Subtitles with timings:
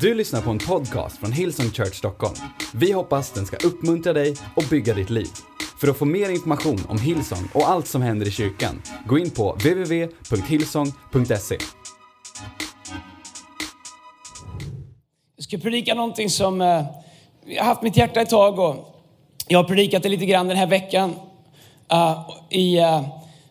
[0.00, 2.34] Du lyssnar på en podcast från Hillsong Church Stockholm.
[2.74, 5.28] Vi hoppas den ska uppmuntra dig och bygga ditt liv.
[5.80, 9.30] För att få mer information om Hillsong och allt som händer i kyrkan, gå in
[9.30, 11.58] på www.hillsong.se.
[15.36, 16.84] Jag ska predika någonting som eh,
[17.46, 19.02] jag har haft mitt hjärta ett tag och
[19.48, 21.14] jag har predikat det lite grann den här veckan.
[21.92, 23.08] Uh, i, uh,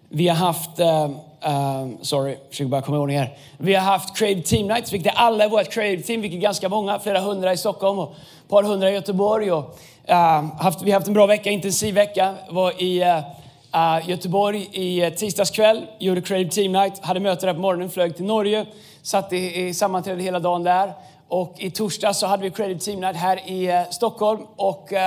[0.10, 3.38] vi har haft, uh, Ehm, sorry, försöker bara komma ihåg det här.
[3.58, 6.42] Vi har haft Creative Team Nights, vilket är alla i vårt Creative Team, vilket är
[6.42, 9.52] ganska många, flera hundra i Stockholm och ett par hundra i Göteborg.
[9.52, 12.34] Och, ehm, haft, vi har haft en bra vecka, intensiv vecka.
[12.50, 13.18] Var i eh,
[13.74, 18.16] eh, Göteborg i tisdags kväll, gjorde Creative Team Night, hade möte där på morgonen, flög
[18.16, 18.66] till Norge,
[19.02, 20.94] satt i, i sammanträde hela dagen där.
[21.28, 24.40] Och i torsdag så hade vi Creative Team Night här i uh, Stockholm.
[24.56, 25.00] Och, uh,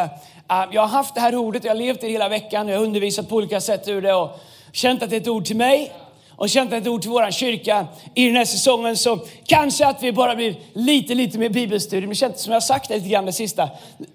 [0.72, 2.68] jag har haft det här ordet, jag har levt det hela veckan.
[2.68, 4.30] Jag har undervisat på olika sätt ur det och
[4.72, 5.92] känt att det är ett ord till mig
[6.38, 8.96] och känt ett ord till vår kyrka i den här säsongen.
[8.96, 12.06] Så kanske att vi bara blir lite, lite mer bibelstudier.
[12.06, 13.68] Men känt som jag sagt det lite grann det sista.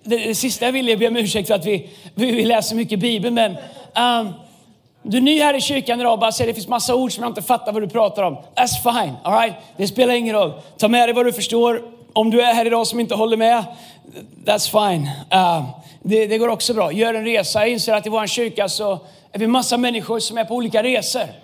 [0.03, 2.75] Det, det sista jag vill är be om ursäkt för att vi, vi, vi läser
[2.75, 3.33] mycket Bibel.
[3.33, 4.33] Men um,
[5.01, 7.23] du är ny här i kyrkan idag och bara säger det finns massa ord som
[7.23, 8.37] jag inte fattar vad du pratar om.
[8.55, 9.55] That's fine, all right?
[9.77, 10.53] Det spelar ingen roll.
[10.77, 11.81] Ta med dig vad du förstår.
[12.13, 13.63] Om du är här idag som inte håller med,
[14.45, 15.09] that's fine.
[15.33, 15.69] Uh,
[16.01, 16.91] det, det, går också bra.
[16.91, 17.59] Gör en resa.
[17.59, 18.99] Jag inser att i vår kyrka så
[19.31, 21.42] är vi massa människor som är på olika resor.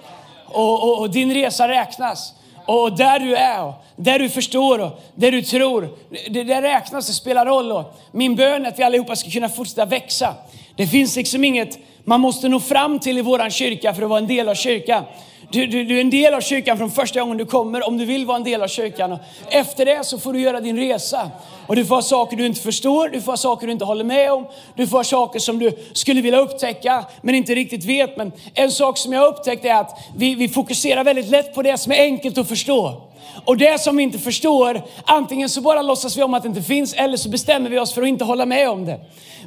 [0.52, 2.33] Och, och, och din resa räknas.
[2.66, 5.89] Och där du är, där du förstår och där du tror,
[6.30, 7.72] det, det räknas, det spelar roll.
[7.72, 10.33] Och min bön är att vi allihopa ska kunna fortsätta växa.
[10.75, 14.19] Det finns liksom inget man måste nå fram till i våran kyrka för att vara
[14.19, 15.03] en del av kyrkan.
[15.52, 18.05] Du, du, du, är en del av kyrkan från första gången du kommer om du
[18.05, 19.11] vill vara en del av kyrkan.
[19.11, 19.19] Och
[19.50, 21.31] efter det så får du göra din resa.
[21.67, 24.03] Och du får ha saker du inte förstår, du får ha saker du inte håller
[24.03, 24.47] med om.
[24.75, 28.17] Du får ha saker som du skulle vilja upptäcka men inte riktigt vet.
[28.17, 31.61] Men en sak som jag har upptäckt är att vi, vi fokuserar väldigt lätt på
[31.61, 33.02] det som är enkelt att förstå.
[33.45, 36.61] Och det som vi inte förstår, antingen så bara låtsas vi om att det inte
[36.61, 39.00] finns eller så bestämmer vi oss för att inte hålla med om det.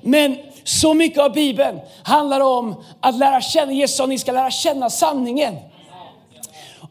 [0.03, 4.50] Men så mycket av Bibeln handlar om att lära känna Jesus, och ni ska lära
[4.50, 5.55] känna sanningen.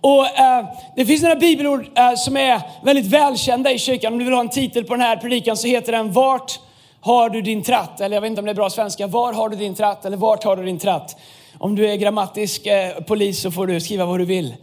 [0.02, 4.14] Och eh, Det finns några bibelord eh, som är väldigt välkända i kyrkan.
[4.14, 6.60] Om du vill ha en titel på den här predikan så heter den Vart
[7.02, 8.02] har du din tratt?
[8.02, 9.08] Eller jag vet inte om det är bra svenska.
[9.08, 10.06] Var har du din tratt?
[10.06, 11.18] Eller vart har du din tratt?
[11.58, 14.56] Om du är grammatisk eh, polis så får du skriva vad du vill.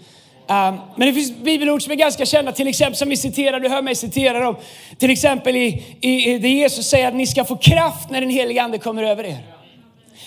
[0.50, 3.68] Um, men det finns bibelord som är ganska kända, till exempel som vi citerar, du
[3.68, 4.56] hör mig citera dem.
[4.98, 8.30] Till exempel i, i, i det Jesus säger att ni ska få kraft när den
[8.30, 9.38] helige ande kommer över er.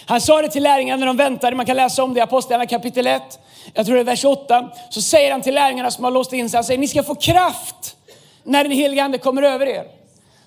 [0.06, 2.70] Han sa det till lärjungarna när de väntade, man kan läsa om det i Apostlagärningarna
[2.70, 3.22] kapitel 1,
[3.74, 4.70] jag tror det är vers 8.
[4.90, 7.16] Så säger han till lärjungarna som har låst in sig, han säger ni ska få
[7.16, 7.96] kraft
[8.44, 9.86] när den helige ande kommer över er.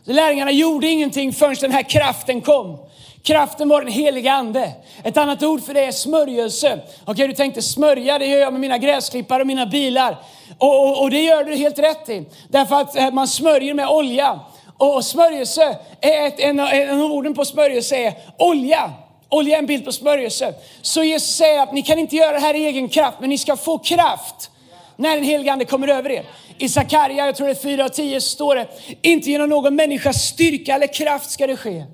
[0.06, 2.78] Så lärjungarna gjorde ingenting förrän den här kraften kom.
[3.22, 4.72] Kraften var den heliga ande.
[5.02, 6.80] Ett annat ord för det är smörjelse.
[7.04, 10.16] Okej, du tänkte smörja, det gör jag med mina gräsklippare och mina bilar.
[10.58, 12.24] Och, och, och det gör du helt rätt i.
[12.48, 14.40] Därför att eh, man smörjer med olja.
[14.78, 18.92] Och smörjelse, är ett, en, en av orden på smörjelse är olja.
[19.34, 20.54] Olja är en bild på smörjelse.
[20.82, 23.38] Så Jesus säger att ni kan inte göra det här i egen kraft, men ni
[23.38, 24.50] ska få kraft
[24.96, 26.24] när den helige Ande kommer över er.
[26.58, 28.66] I Sakarja, jag tror det är 4 och 10, står det,
[29.02, 31.84] inte genom någon människas styrka eller kraft ska det ske.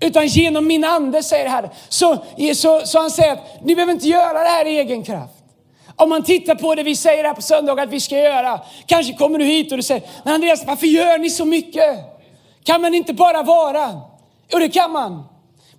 [0.00, 1.70] Utan genom min ande, säger Herren.
[1.88, 5.34] Så, så, så han säger att ni behöver inte göra det här i egen kraft.
[5.96, 8.60] Om man tittar på det vi säger här på söndag att vi ska göra.
[8.86, 11.96] Kanske kommer du hit och du säger, men Andreas varför gör ni så mycket?
[12.64, 14.00] Kan man inte bara vara?
[14.52, 15.33] Jo det kan man.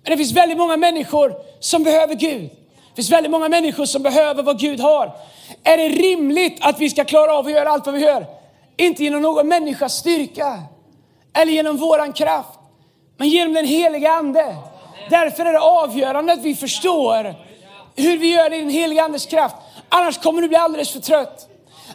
[0.06, 2.50] Men det finns väldigt många människor som behöver Gud.
[2.88, 5.16] Det finns väldigt många människor som behöver vad Gud har.
[5.64, 8.26] Är det rimligt att vi ska klara av att göra allt vad vi gör?
[8.76, 10.62] Inte genom någon människas styrka
[11.34, 12.58] eller genom våran kraft,
[13.16, 14.56] men genom den heliga Ande.
[15.10, 17.34] Därför är det avgörande att vi förstår
[17.96, 19.56] hur vi gör det i den heliga Andes kraft.
[19.88, 21.48] Annars kommer du bli alldeles för trött.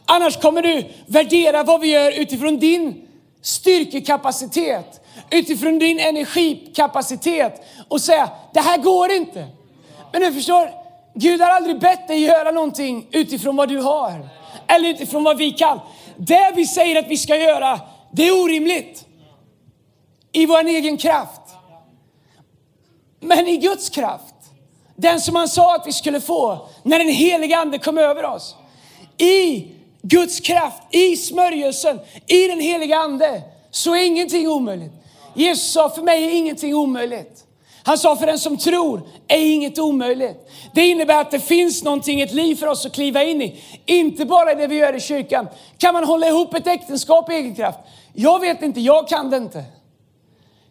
[0.05, 3.07] Annars kommer du värdera vad vi gör utifrån din
[3.41, 5.00] styrkekapacitet
[5.31, 9.47] utifrån din energikapacitet och säga, det här går inte.
[10.11, 10.71] Men du förstår,
[11.13, 14.29] Gud har aldrig bett dig göra någonting utifrån vad du har.
[14.67, 15.79] Eller utifrån vad vi kan.
[16.17, 17.79] Det vi säger att vi ska göra,
[18.11, 19.05] det är orimligt.
[20.31, 21.41] I vår egen kraft.
[23.19, 24.35] Men i Guds kraft.
[24.95, 28.55] Den som han sa att vi skulle få när den heliga ande kom över oss.
[29.17, 29.67] I
[30.01, 33.41] Guds kraft, i smörjelsen, i den heliga ande
[33.71, 34.93] så är ingenting omöjligt.
[35.33, 37.43] Jesus sa, för mig är ingenting omöjligt.
[37.83, 40.49] Han sa, för den som tror är inget omöjligt.
[40.73, 43.63] Det innebär att det finns någonting, ett liv för oss att kliva in i.
[43.85, 45.47] Inte bara det vi gör i kyrkan.
[45.77, 47.79] Kan man hålla ihop ett äktenskap i egen kraft?
[48.13, 49.63] Jag vet inte, jag kan det inte.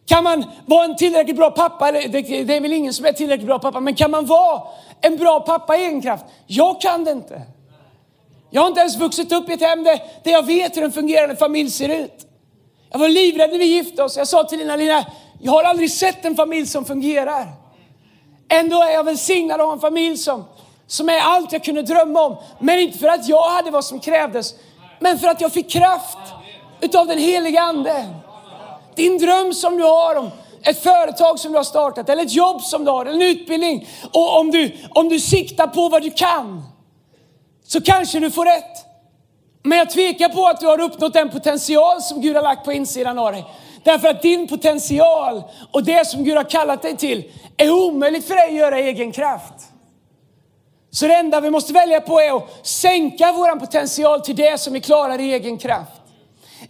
[0.07, 1.93] Kan man vara en tillräckligt bra pappa?
[1.93, 2.19] Det
[2.57, 4.63] är väl ingen som är tillräckligt bra pappa, men kan man vara
[5.01, 6.25] en bra pappa i egen kraft?
[6.47, 7.43] Jag kan det inte.
[8.51, 10.93] Jag har inte ens vuxit upp i ett hem där, där jag vet hur en
[10.93, 12.27] fungerande familj ser ut.
[12.93, 14.17] Jag var livrädd när vi gifte oss.
[14.17, 15.05] Jag sa till Lina, Lina,
[15.41, 17.47] jag har aldrig sett en familj som fungerar.
[18.49, 20.45] Ändå är jag välsignad att ha en familj som,
[20.87, 22.37] som är allt jag kunde drömma om.
[22.61, 24.55] Men inte för att jag hade vad som krävdes,
[24.99, 26.19] men för att jag fick kraft
[26.81, 28.07] utav den heliga Ande.
[28.95, 30.31] Din dröm som du har om
[30.63, 33.89] ett företag som du har startat, eller ett jobb som du har, eller en utbildning.
[34.13, 36.63] Och om du, om du siktar på vad du kan,
[37.67, 38.90] så kanske du får rätt.
[39.63, 42.73] Men jag tvekar på att du har uppnått den potential som Gud har lagt på
[42.73, 43.45] insidan av dig.
[43.85, 45.43] Därför att din potential
[45.73, 47.25] och det som Gud har kallat dig till
[47.57, 49.55] är omöjligt för dig att göra i egen kraft.
[50.91, 54.73] Så det enda vi måste välja på är att sänka vår potential till det som
[54.73, 55.93] vi klarar i egen kraft.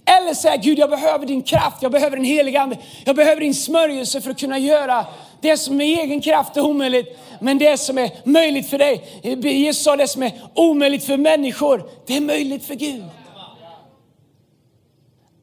[0.04, 3.54] Eller säga Gud, jag behöver din kraft, jag behöver din heliga Ande, jag behöver din
[3.54, 5.06] smörjelse för att kunna göra
[5.40, 9.22] det som med egen kraft är omöjligt, men det som är möjligt för dig.
[9.42, 13.04] Jesus sa det som är omöjligt för människor, det är möjligt för Gud.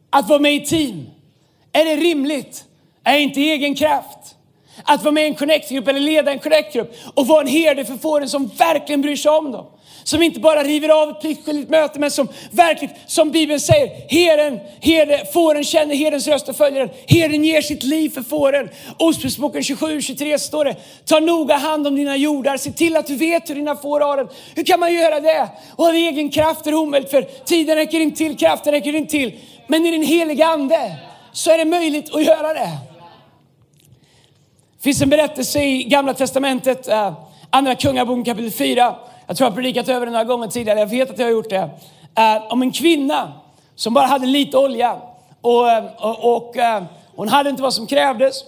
[0.10, 1.10] Att vara med i team,
[1.72, 2.66] är det rimligt?
[3.04, 4.36] Är inte egen kraft.
[4.84, 7.98] Att vara med i en connectgrupp eller leda en connectgrupp och vara en herde för
[7.98, 9.66] fåren som verkligen bryr sig om dem.
[10.08, 14.60] Som inte bara river av ett pliktskyldigt möte, men som verkligen, som Bibeln säger, herden,
[14.82, 16.90] herde, fåren känner herdens röst och följer den.
[17.08, 18.70] Herden ger sitt liv för fåren.
[19.00, 20.76] Ordspråksboken 27-23 står det,
[21.06, 24.18] ta noga hand om dina jordar, se till att du vet hur dina får har
[24.18, 24.28] det.
[24.56, 25.50] Hur kan man göra det?
[25.76, 29.12] Och av egen kraft är det omöjligt, för tiden räcker inte till, kraften räcker inte
[29.12, 29.40] till.
[29.68, 30.96] Men i den heliga Ande
[31.32, 32.70] så är det möjligt att göra det.
[34.78, 37.14] Det finns en berättelse i Gamla Testamentet, eh,
[37.50, 38.96] Andra Kungaboken kapitel 4.
[39.28, 41.32] Jag tror jag har predikat över det några gånger tidigare, jag vet att jag har
[41.32, 41.70] gjort det.
[42.16, 43.34] Eh, om en kvinna
[43.76, 44.98] som bara hade lite olja
[45.42, 46.84] och, eh, och, och eh,
[47.16, 48.44] hon hade inte vad som krävdes.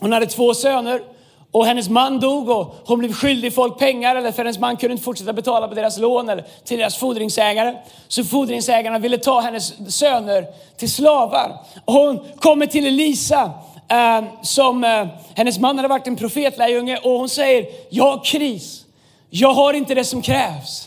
[0.00, 1.02] Hon hade två söner
[1.50, 4.92] och hennes man dog och hon blev skyldig folk pengar eller för hennes man kunde
[4.92, 7.74] inte fortsätta betala på deras lån eller till deras fordringsägare.
[8.08, 11.56] Så fordringsägarna ville ta hennes söner till slavar.
[11.84, 13.50] Och hon kommer till Elisa
[13.88, 18.81] eh, som eh, hennes man hade varit en profetlärjunge och hon säger, jag har kris.
[19.34, 20.86] Jag har inte det som krävs.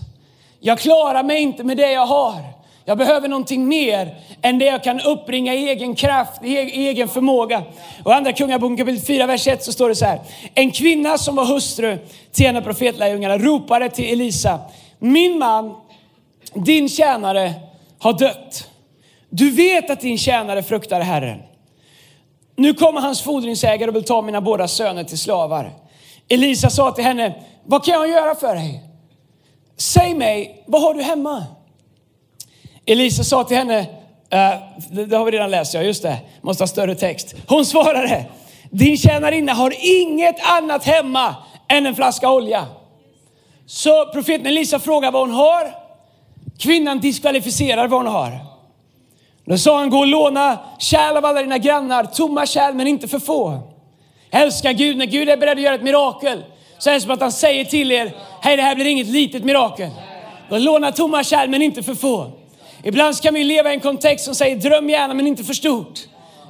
[0.60, 2.44] Jag klarar mig inte med det jag har.
[2.86, 6.58] Jag behöver någonting mer än det jag kan uppbringa i egen kraft, i
[6.88, 7.64] egen förmåga.
[8.04, 10.20] Och andra Kungaboken kapitel 4, vers 1 så står det så här.
[10.54, 11.98] En kvinna som var hustru
[12.32, 14.60] till en av profetlärjungarna ropade till Elisa.
[15.00, 15.76] Min man,
[16.54, 17.54] din tjänare,
[18.00, 18.70] har dött.
[19.30, 21.40] Du vet att din tjänare fruktar Herren.
[22.56, 25.72] Nu kommer hans fordringsägare och vill ta mina båda söner till slavar.
[26.28, 27.34] Elisa sa till henne,
[27.66, 28.84] vad kan jag göra för dig?
[29.78, 31.44] Säg mig, vad har du hemma?
[32.86, 33.88] Elisa sa till henne, uh,
[34.92, 37.36] det, det har vi redan läst, ja just det, måste ha större text.
[37.48, 38.26] Hon svarade,
[38.72, 41.36] din tjänarinna har inget annat hemma
[41.68, 42.68] än en flaska olja.
[43.66, 45.76] Så profeten Elisa frågar vad hon har.
[46.60, 48.40] Kvinnan diskvalificerar vad hon har.
[49.46, 53.08] Då sa han, gå och låna kärl av alla dina grannar, tomma kärl men inte
[53.08, 53.60] för få.
[54.32, 56.44] Älska Gud, när Gud är beredd att göra ett mirakel
[56.78, 59.44] så är det som att han säger till er, hej det här blir inget litet
[59.44, 59.90] mirakel.
[60.50, 62.32] Låna tomma kärl men inte för få.
[62.84, 66.00] Ibland kan vi leva i en kontext som säger dröm gärna men inte för stort.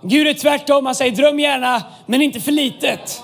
[0.01, 3.21] Gud är tvärtom, han säger dröm gärna men inte för litet.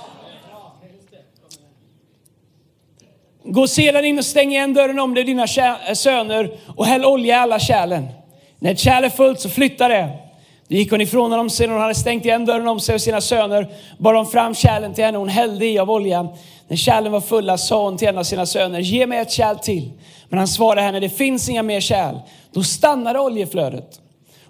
[3.43, 5.47] Gå sedan in och stäng igen dörren om dig dina
[5.93, 8.07] söner och häll olja i alla kärlen.
[8.59, 10.09] När ett kärl är fullt så flytta det.
[10.71, 13.21] Då gick hon ifrån honom sedan hon hade stängt igen dörren om sig och sina
[13.21, 13.69] söner.
[13.97, 16.27] Bar hon fram kärlen till henne hon hällde i av oljan.
[16.67, 19.55] När kärlen var fulla sa hon till en av sina söner, ge mig ett kärl
[19.57, 19.91] till.
[20.29, 22.15] Men han svarade henne, det finns inga mer kärl.
[22.51, 23.99] Då stannade oljeflödet.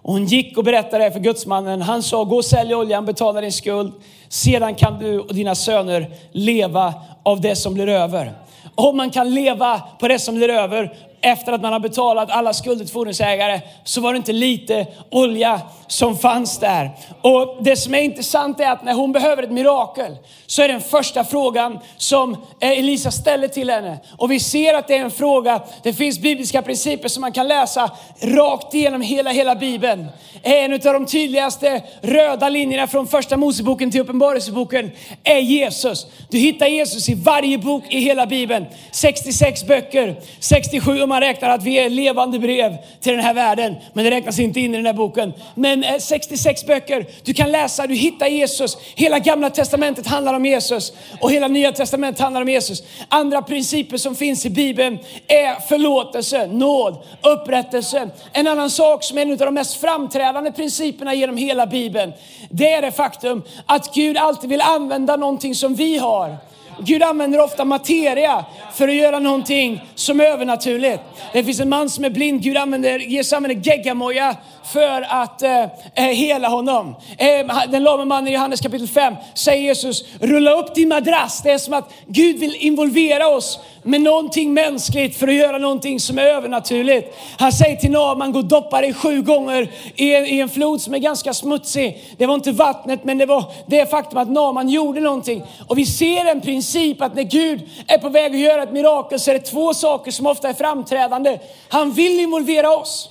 [0.01, 1.81] Och hon gick och berättade det för gudsmannen.
[1.81, 3.93] Han sa, gå och sälj oljan, betala din skuld.
[4.29, 6.93] Sedan kan du och dina söner leva
[7.23, 8.33] av det som blir över.
[8.75, 12.53] Om man kan leva på det som blir över efter att man har betalat alla
[12.53, 16.91] skulder till fordringsägare så var det inte lite olja som fanns där.
[17.21, 20.81] Och det som är intressant är att när hon behöver ett mirakel så är den
[20.81, 23.97] första frågan som eh, Elisa ställer till henne.
[24.17, 27.47] Och vi ser att det är en fråga, det finns bibliska principer som man kan
[27.47, 30.07] läsa rakt igenom hela, hela Bibeln.
[30.43, 34.91] En av de tydligaste röda linjerna från första Moseboken till Uppenbarelseboken
[35.23, 36.07] är Jesus.
[36.29, 38.65] Du hittar Jesus i varje bok i hela Bibeln.
[38.91, 43.75] 66 böcker, 67 om man räknar att vi är levande brev till den här världen.
[43.93, 45.33] Men det räknas inte in i den här boken.
[45.55, 48.77] Men eh, 66 böcker, du kan läsa, du hittar Jesus.
[48.95, 52.83] Hela gamla testamentet handlar om Jesus och hela nya testamentet handlar om Jesus.
[53.09, 58.09] Andra principer som finns i Bibeln är förlåtelse, nåd, upprättelse.
[58.33, 62.13] En annan sak som är en av de mest framträdande principerna genom hela Bibeln,
[62.49, 66.37] det är det faktum att Gud alltid vill använda någonting som vi har
[66.85, 71.03] Gud använder ofta materia för att göra någonting som är övernaturligt.
[71.33, 75.63] Det finns en man som är blind, Gud använder, Jesus använder geggamoja för att eh,
[75.95, 76.95] eh, hela honom.
[77.17, 81.41] Eh, den lame mannen i Johannes kapitel 5 säger Jesus, rulla upp din madrass.
[81.43, 85.99] Det är som att Gud vill involvera oss med någonting mänskligt för att göra någonting
[85.99, 87.17] som är övernaturligt.
[87.39, 90.81] Han säger till Naaman, gå och doppa dig sju gånger i en, i en flod
[90.81, 92.03] som är ganska smutsig.
[92.17, 95.43] Det var inte vattnet, men det var det faktum att Naaman gjorde någonting.
[95.67, 99.19] Och vi ser en princip att när Gud är på väg att göra ett mirakel
[99.19, 101.39] så är det två saker som ofta är framträdande.
[101.69, 103.09] Han vill involvera oss.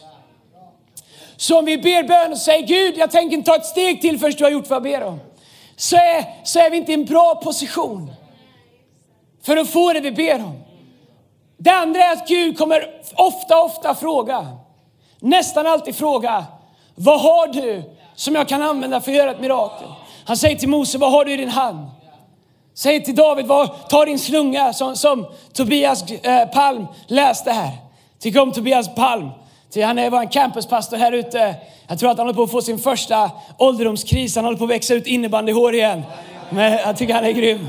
[1.41, 4.19] Så om vi ber bön och säger Gud, jag tänker inte ta ett steg till
[4.19, 5.21] förrän du har gjort vad jag ber om.
[5.77, 8.13] Så är, så är vi inte i en bra position
[9.43, 10.61] för att få det vi ber om.
[11.57, 14.47] Det andra är att Gud kommer ofta, ofta fråga,
[15.21, 16.45] nästan alltid fråga,
[16.95, 17.83] vad har du
[18.15, 19.89] som jag kan använda för att göra ett mirakel?
[20.25, 21.87] Han säger till Mose, vad har du i din hand?
[22.75, 27.73] Säger till David, vad, ta din slunga som, som Tobias eh, Palm läste här.
[28.19, 29.31] Tycker om Tobias Palm.
[29.75, 31.55] Han är en campuspastor här ute.
[31.89, 34.37] Jag tror att han håller på att få sin första ålderdomskris.
[34.37, 36.03] Han håller på att växa ut innebandyhår igen.
[36.51, 37.69] Men jag tycker han är grym.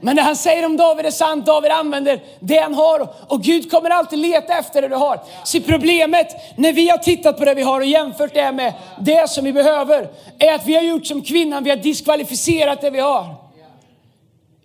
[0.00, 1.46] Men det han säger om David är sant.
[1.46, 5.20] David använder det han har och Gud kommer alltid leta efter det du har.
[5.44, 9.30] Så problemet när vi har tittat på det vi har och jämfört det med det
[9.30, 10.08] som vi behöver
[10.38, 13.34] är att vi har gjort som kvinnan, vi har diskvalificerat det vi har.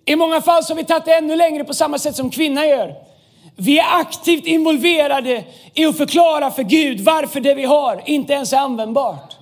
[0.05, 2.67] I många fall så har vi tagit det ännu längre på samma sätt som kvinnan
[2.67, 3.04] gör.
[3.55, 5.43] Vi är aktivt involverade
[5.73, 9.35] i att förklara för Gud varför det vi har inte ens är användbart.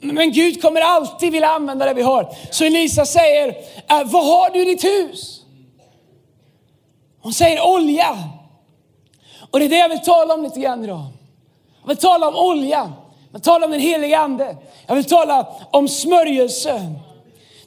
[0.00, 2.34] Men Gud kommer alltid vilja använda det vi har.
[2.50, 3.48] Så Elisa säger,
[3.88, 5.42] äh, vad har du i ditt hus?
[7.20, 8.18] Hon säger olja.
[9.50, 11.04] Och det är det jag vill tala om lite grann idag.
[11.82, 12.92] Jag vill tala om olja.
[13.26, 14.56] Jag vill tala om den heliga ande.
[14.86, 16.94] Jag vill tala om smörjelse.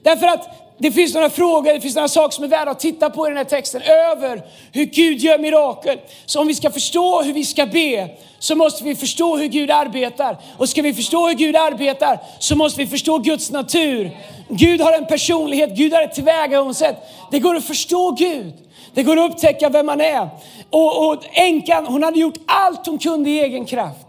[0.01, 0.49] Därför att
[0.81, 3.29] det finns några frågor, det finns några saker som är värda att titta på i
[3.29, 5.99] den här texten över hur Gud gör mirakel.
[6.25, 8.09] Så om vi ska förstå hur vi ska be
[8.39, 10.37] så måste vi förstå hur Gud arbetar.
[10.57, 14.17] Och ska vi förstå hur Gud arbetar så måste vi förstå Guds natur.
[14.49, 16.97] Gud har en personlighet, Gud har ett tillvägagångssätt.
[17.31, 18.53] Det går att förstå Gud.
[18.93, 20.29] Det går att upptäcka vem man är.
[20.69, 24.07] Och, och änkan, hon hade gjort allt hon kunde i egen kraft.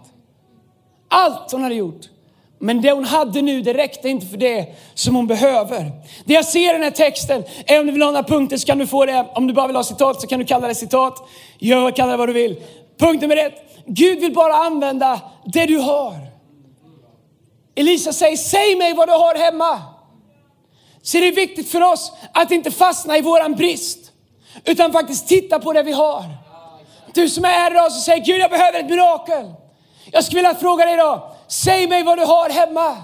[1.08, 2.08] Allt hon hade gjort.
[2.64, 5.90] Men det hon hade nu, det räckte inte för det som hon behöver.
[6.24, 8.66] Det jag ser i den här texten, är om du vill ha några punkter så
[8.66, 9.26] kan du få det.
[9.34, 11.28] Om du bara vill ha citat så kan du kalla det citat.
[11.58, 12.56] Gör kalla det vad du vill.
[12.98, 13.54] Punkt nummer ett.
[13.86, 16.14] Gud vill bara använda det du har.
[17.74, 19.82] Elisa säger, säg mig vad du har hemma.
[21.02, 24.12] Så det är viktigt för oss att inte fastna i våran brist.
[24.64, 26.24] Utan faktiskt titta på det vi har.
[27.14, 29.52] Du som är här idag och säger, Gud jag behöver ett mirakel.
[30.12, 32.96] Jag skulle vilja fråga dig idag, Säg mig vad du har hemma.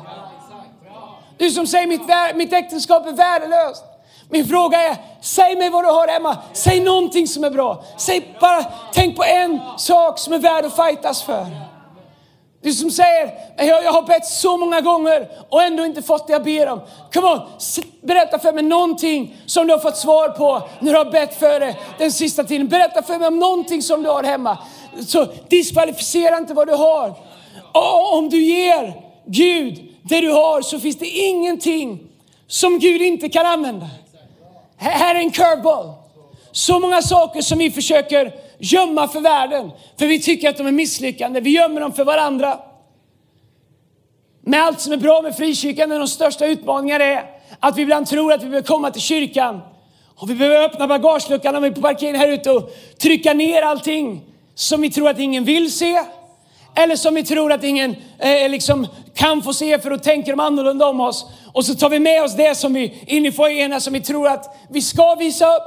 [1.39, 2.03] Du som säger mitt,
[2.35, 3.85] mitt äktenskap är värdelöst.
[4.31, 6.37] Min fråga är, säg mig vad du har hemma.
[6.53, 7.85] Säg någonting som är bra.
[7.99, 11.47] Säg bara, tänk på en sak som är värd att fightas för.
[12.63, 16.33] Du som säger, jag, jag har bett så många gånger och ändå inte fått det
[16.33, 16.81] jag ber om.
[17.13, 17.41] Come on,
[18.03, 21.61] berätta för mig någonting som du har fått svar på när du har bett för
[21.61, 22.69] det den sista tiden.
[22.69, 24.59] Berätta för mig om någonting som du har hemma.
[25.07, 27.28] Så diskvalificera inte vad du har.
[27.73, 32.01] Och om du ger Gud det du har så finns det ingenting
[32.47, 33.87] som Gud inte kan använda.
[34.77, 35.93] Här är en curveball.
[36.53, 40.73] Så många saker som vi försöker gömma för världen, för vi tycker att de är
[40.73, 41.41] misslyckande.
[41.41, 42.59] Vi gömmer dem för varandra.
[44.41, 47.25] Med allt som är bra med frikyrkan, är de största utmaningarna är
[47.61, 49.61] att vi ibland tror att vi behöver komma till kyrkan
[50.17, 53.63] och vi behöver öppna bagageluckan om vi är på parkeringen här ute och trycka ner
[53.63, 54.21] allting
[54.55, 56.03] som vi tror att ingen vill se
[56.79, 60.41] eller som vi tror att ingen eh, liksom kan få se för då tänker de
[60.41, 61.27] annorlunda om oss.
[61.53, 64.29] Och så tar vi med oss det som vi in i foajéerna som vi tror
[64.29, 65.63] att vi ska visa upp.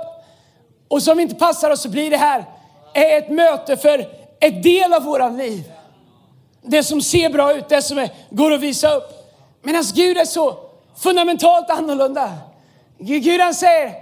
[0.87, 2.45] Och som inte passar oss så blir det här
[2.93, 4.07] eh, ett möte för
[4.39, 5.71] ett del av våra liv.
[6.61, 9.09] Det som ser bra ut, det som är, går att visa upp.
[9.63, 10.57] Medan Gud är så
[11.03, 12.31] fundamentalt annorlunda.
[12.99, 13.93] Gud han säger,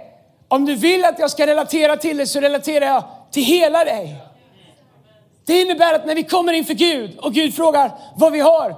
[0.48, 4.29] om du vill att jag ska relatera till dig så relaterar jag till hela dig.
[5.50, 8.76] Det innebär att när vi kommer inför Gud och Gud frågar vad vi har,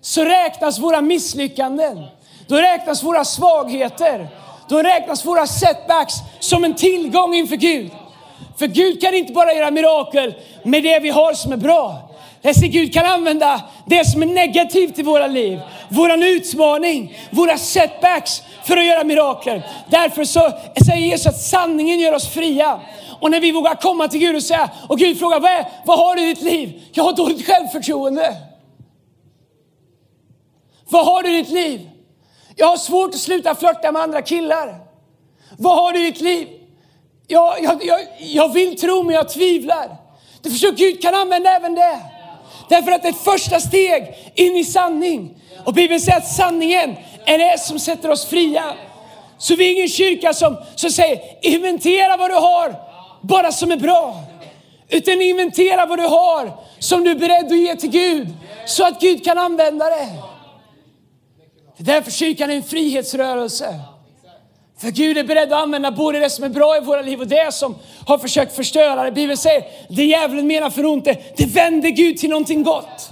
[0.00, 2.04] så räknas våra misslyckanden.
[2.46, 4.28] Då räknas våra svagheter.
[4.68, 7.90] Då räknas våra setbacks som en tillgång inför Gud.
[8.58, 12.10] För Gud kan inte bara göra mirakel med det vi har som är bra.
[12.46, 18.42] Jag Gud kan använda det som är negativt i våra liv, våran utmaning, våra setbacks
[18.64, 19.62] för att göra mirakel.
[19.90, 20.52] Därför så
[20.86, 22.80] säger Jesus att sanningen gör oss fria.
[23.20, 25.98] Och när vi vågar komma till Gud och säga, och Gud frågar, vad, är, vad
[25.98, 26.82] har du i ditt liv?
[26.92, 28.36] Jag har dåligt självförtroende.
[30.88, 31.90] Vad har du i ditt liv?
[32.56, 34.80] Jag har svårt att sluta flörta med andra killar.
[35.58, 36.48] Vad har du i ditt liv?
[37.26, 39.96] Jag, jag, jag, jag vill tro men jag tvivlar.
[40.42, 42.13] Du förstår, Gud kan använda även det.
[42.74, 45.36] Därför att det är ett första steg in i sanning.
[45.64, 48.64] Och Bibeln säger att sanningen är det som sätter oss fria.
[49.38, 52.74] Så vi är ingen kyrka som, som säger inventera vad du har,
[53.20, 54.22] bara som är bra.
[54.88, 58.28] Utan inventera vad du har som du är beredd att ge till Gud
[58.66, 60.08] så att Gud kan använda det.
[61.76, 63.80] Det är därför kyrkan är en frihetsrörelse.
[64.84, 67.26] För Gud är beredd att använda både det som är bra i våra liv och
[67.26, 67.74] det som
[68.06, 69.12] har försökt förstöra det.
[69.12, 71.04] Bibeln säger, det djävulen menar för ont,
[71.36, 73.10] det vänder Gud till någonting gott.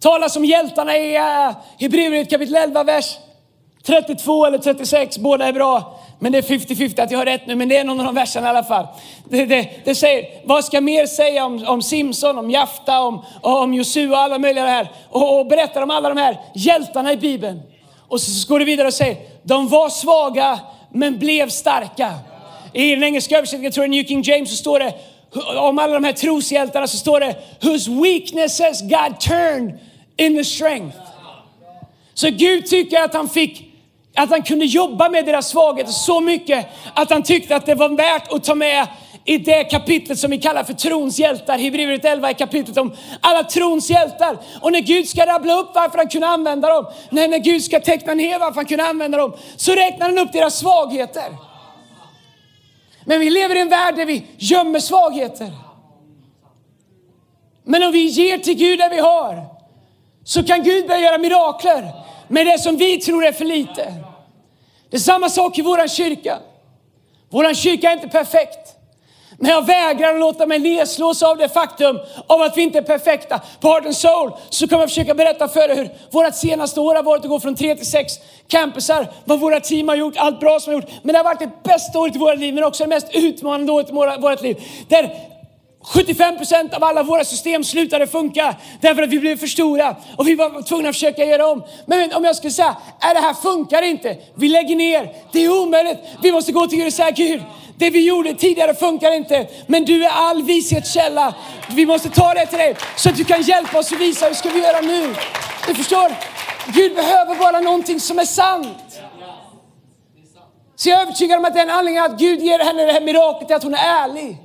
[0.00, 3.16] Talas om hjältarna i uh, Hebreerbrevet kapitel 11, vers
[3.86, 6.00] 32 eller 36, båda är bra.
[6.18, 8.14] Men det är 50-50 att jag har rätt nu, men det är någon av de
[8.14, 8.86] verserna i alla fall.
[9.24, 13.74] Det, det, det säger, vad ska mer säga om, om Simson, om Jafta, om, om
[13.74, 14.90] Josua och alla möjliga här.
[15.10, 17.62] Och, och berättar om alla de här hjältarna i Bibeln.
[18.08, 20.60] Och så går det vidare och säger, de var svaga
[20.92, 22.14] men blev starka.
[22.72, 24.94] I den engelska översättningen, tror jag New King James, så står det
[25.56, 29.78] om alla de här troshjältarna så står det whose weaknesses God turned
[30.16, 30.96] in the strength.
[32.14, 33.72] Så Gud tycker att han fick
[34.16, 37.88] att han kunde jobba med deras svagheter så mycket att han tyckte att det var
[37.88, 38.86] värt att ta med
[39.26, 41.58] i det kapitlet som vi kallar för trons hjältar.
[41.58, 44.38] Hebreerbrevet 11 är kapitlet om alla trons hjältar.
[44.60, 47.80] Och när Gud ska rabbla upp varför han kunde använda dem, när, när Gud ska
[47.80, 51.36] teckna ner varför han kunde använda dem, så räknar han upp deras svagheter.
[53.04, 55.52] Men vi lever i en värld där vi gömmer svagheter.
[57.64, 59.44] Men om vi ger till Gud det vi har,
[60.24, 61.92] så kan Gud börja göra mirakler
[62.28, 63.94] med det som vi tror är för lite.
[64.90, 66.38] Det är samma sak i vår kyrka.
[67.30, 68.75] Vår kyrka är inte perfekt.
[69.38, 72.82] Men jag vägrar att låta mig nedslås av det faktum av att vi inte är
[72.82, 73.40] perfekta.
[73.60, 76.94] På Heart and Soul så kommer jag försöka berätta för er hur vårt senaste år
[76.94, 78.12] har varit att gå från tre till sex
[78.48, 79.06] campusar.
[79.24, 80.90] Vad våra team har gjort, allt bra som har gjort.
[81.02, 83.72] Men det har varit det bästa året i våra liv, men också det mest utmanande
[83.72, 84.62] året i vårt liv.
[84.88, 85.35] Där
[85.86, 90.34] 75% av alla våra system slutade funka därför att vi blev för stora och vi
[90.34, 91.62] var tvungna att försöka göra om.
[91.86, 95.62] Men om jag skulle säga, är det här funkar inte, vi lägger ner, det är
[95.62, 97.42] omöjligt, vi måste gå till Gud och säga Gud,
[97.78, 101.34] det vi gjorde tidigare funkar inte, men du är all vishetskälla.
[101.70, 104.34] Vi måste ta det till dig så att du kan hjälpa oss och visa hur
[104.34, 105.14] ska vi göra nu.
[105.66, 106.12] Du förstår,
[106.66, 109.00] Gud behöver bara någonting som är sant.
[110.76, 113.50] Så jag är övertygad om att den anledningen att Gud ger henne det här miraklet
[113.50, 114.38] är att hon är ärlig.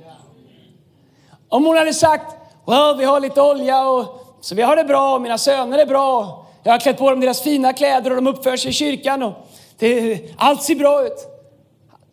[1.52, 2.36] Om hon hade sagt,
[2.66, 5.86] well, vi har lite olja och så vi har det bra och mina söner är
[5.86, 6.46] bra.
[6.62, 9.32] Jag har klätt på dem deras fina kläder och de uppför sig i kyrkan och
[9.78, 11.26] det, allt ser bra ut.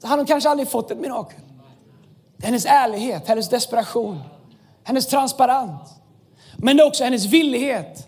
[0.01, 1.39] Så hade hon kanske aldrig fått ett mirakel.
[2.37, 4.19] Det är hennes ärlighet, hennes desperation,
[4.83, 5.89] hennes transparens.
[6.57, 8.07] Men det är också hennes villighet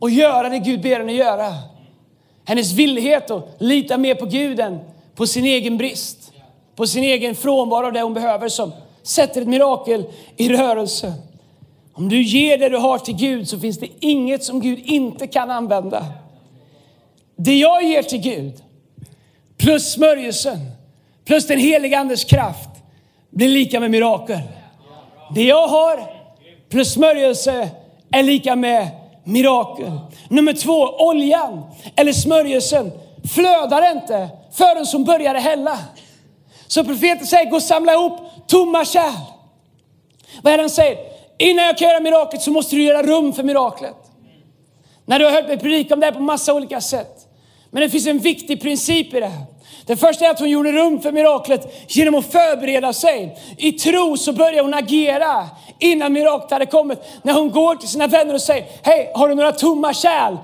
[0.00, 1.54] att göra det Gud ber henne göra.
[2.44, 4.80] Hennes villighet att lita mer på Gud än
[5.14, 6.32] på sin egen brist,
[6.76, 8.72] på sin egen frånvaro av det hon behöver som
[9.08, 10.04] sätter ett mirakel
[10.36, 11.12] i rörelse.
[11.92, 15.26] Om du ger det du har till Gud så finns det inget som Gud inte
[15.26, 16.06] kan använda.
[17.36, 18.54] Det jag ger till Gud,
[19.58, 20.58] plus smörjelsen,
[21.24, 22.68] plus den heliga Andes kraft,
[23.30, 24.38] blir lika med mirakel.
[25.34, 26.00] Det jag har,
[26.70, 27.68] plus smörjelse,
[28.10, 28.88] är lika med
[29.24, 30.00] mirakel.
[30.28, 31.62] Nummer två, oljan
[31.96, 32.92] eller smörjelsen
[33.34, 35.78] flödar inte förrän som börjar hälla.
[36.66, 39.12] Så profeten säger, gå och samla ihop tomma kärl.
[40.42, 40.98] Vad är det han säger?
[41.38, 43.96] Innan jag kan göra miraklet så måste du göra rum för miraklet.
[45.06, 47.26] När du har hört mig predika om det här på massa olika sätt.
[47.70, 49.44] Men det finns en viktig princip i det här.
[49.86, 53.38] Det första är att hon gjorde rum för miraklet genom att förbereda sig.
[53.56, 56.98] I tro så började hon agera innan miraklet hade kommit.
[57.22, 60.36] När hon går till sina vänner och säger, hej, har du några tomma kärl?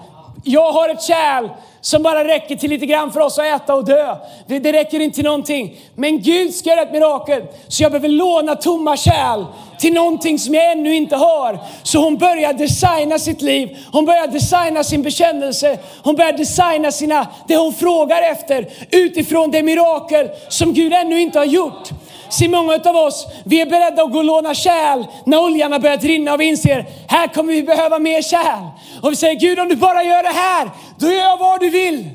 [0.44, 1.48] Jag har ett kärl
[1.80, 4.16] som bara räcker till lite grann för oss att äta och dö.
[4.46, 5.76] Det räcker inte till någonting.
[5.94, 9.44] Men Gud ska göra ett mirakel, så jag behöver låna tomma kärl
[9.78, 11.58] till någonting som jag ännu inte har.
[11.82, 17.26] Så hon börjar designa sitt liv, hon börjar designa sin bekännelse, hon börjar designa sina,
[17.48, 21.90] det hon frågar efter utifrån det mirakel som Gud ännu inte har gjort.
[22.38, 25.78] Se många av oss, vi är beredda att gå och låna kärl när oljan har
[25.78, 28.66] börjat rinna och vi inser, här kommer vi behöva mer kärl.
[29.02, 31.70] Och vi säger, Gud om du bara gör det här, då gör jag vad du
[31.70, 32.10] vill.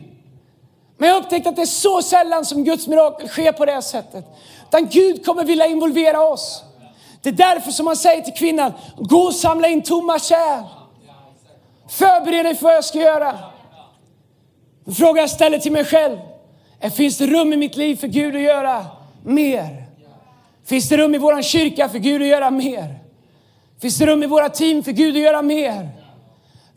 [0.98, 3.72] Men jag har upptäckt att det är så sällan som Guds mirakel sker på det
[3.72, 4.26] här sättet.
[4.68, 6.64] Utan Gud kommer vilja involvera oss.
[7.22, 10.64] Det är därför som man säger till kvinnan, gå och samla in tomma kärl.
[11.90, 13.38] Förbered dig för vad jag ska göra.
[14.88, 16.18] En fråga jag ställer till mig själv
[16.80, 18.86] är, finns det rum i mitt liv för Gud att göra
[19.24, 19.89] mer?
[20.70, 23.00] Finns det rum i vår kyrka för Gud att göra mer?
[23.82, 25.90] Finns det rum i våra team för Gud att göra mer?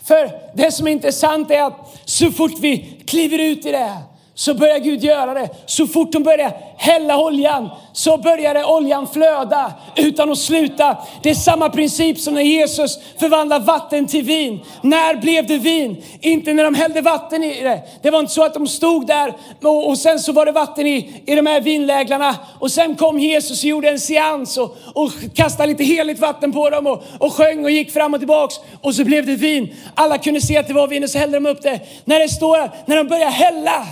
[0.05, 3.99] För det som är intressant är att så fort vi kliver ut i det
[4.35, 5.49] så börjar Gud göra det.
[5.67, 10.97] Så fort de börjar hälla oljan så började oljan flöda utan att sluta.
[11.23, 14.61] Det är samma princip som när Jesus förvandlar vatten till vin.
[14.83, 16.03] När blev det vin?
[16.21, 17.83] Inte när de hällde vatten i det.
[18.03, 20.87] Det var inte så att de stod där och, och sen så var det vatten
[20.87, 25.11] i, i de här vinläglarna och sen kom Jesus och gjorde en seans och, och
[25.35, 28.95] kastade lite heligt vatten på dem och, och sjöng och gick fram och tillbaks och
[28.95, 29.75] så blev det vin.
[29.95, 31.81] Alla kunde se att det var vin och så hällde de upp det.
[32.05, 33.87] När det står när de börjar hälla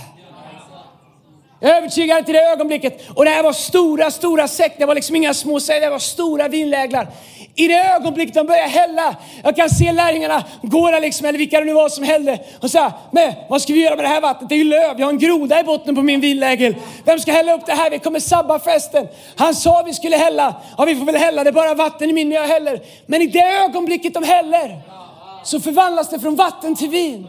[1.61, 3.09] övertygad till det ögonblicket.
[3.15, 4.73] Och det här var stora, stora säck.
[4.77, 7.07] Det var liksom inga små säck, det var stora vinläglar.
[7.55, 11.59] I det ögonblicket de började hälla, jag kan se lärjungarna gå där liksom, eller vilka
[11.59, 12.39] det nu var som hällde.
[12.61, 14.49] Och säga, men vad ska vi göra med det här vattnet?
[14.49, 16.75] Det är ju löv, jag har en groda i botten på min vinlägel.
[17.05, 17.89] Vem ska hälla upp det här?
[17.89, 19.07] Vi kommer sabba festen.
[19.35, 22.13] Han sa vi skulle hälla, ja vi får väl hälla, det är bara vatten i
[22.13, 22.79] min när jag häller.
[23.05, 24.79] Men i det ögonblicket de häller,
[25.43, 27.27] så förvandlas det från vatten till vin.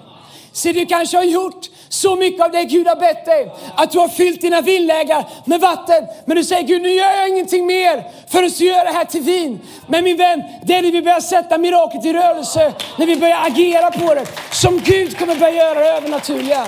[0.52, 3.52] Se, du kanske har gjort så mycket av det Gud har bett dig.
[3.76, 6.06] Att du har fyllt dina vinlägar med vatten.
[6.24, 9.22] Men du säger Gud, nu gör jag ingenting mer förrän du gör det här till
[9.22, 9.60] vin.
[9.86, 13.46] Men min vän, det är när vi börjar sätta miraklet i rörelse, när vi börjar
[13.46, 16.66] agera på det, som Gud kommer börja göra det övernaturliga.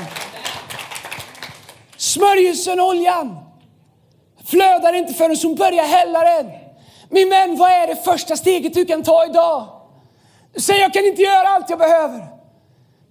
[1.96, 3.38] Smörjelsen, oljan,
[4.46, 6.50] flödar inte förrän hon börjar hälla den.
[7.10, 9.66] Min vän, vad är det första steget du kan ta idag?
[10.54, 12.33] Du säger, jag kan inte göra allt jag behöver.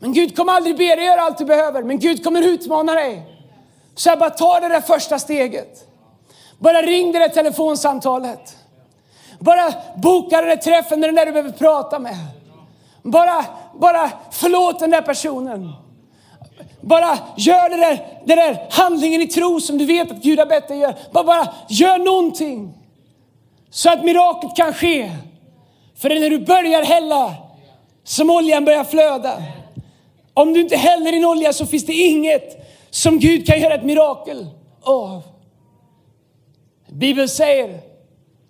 [0.03, 3.23] Men Gud kommer aldrig be dig göra allt du behöver, men Gud kommer utmana dig.
[3.95, 5.87] Så jag bara ta det där första steget.
[6.59, 8.57] Bara ring det där telefonsamtalet.
[9.39, 12.17] Bara boka den där träffen med den där du behöver prata med.
[13.01, 15.73] Bara, bara förlåt den där personen.
[16.81, 20.45] Bara gör den där, den där handlingen i tro som du vet att Gud har
[20.45, 20.95] bett dig göra.
[21.11, 22.73] Bara, bara gör någonting.
[23.69, 25.11] Så att miraklet kan ske.
[25.97, 27.35] För det är när du börjar hälla
[28.03, 29.43] som oljan börjar flöda.
[30.33, 33.85] Om du inte häller din olja så finns det inget som Gud kan göra ett
[33.85, 34.47] mirakel
[34.81, 35.23] av.
[36.89, 37.81] Bibeln säger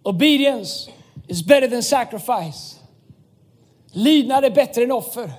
[0.04, 0.92] obedience
[1.28, 2.76] is better than sacrifice.
[3.92, 5.32] Lydnad är bättre än offer.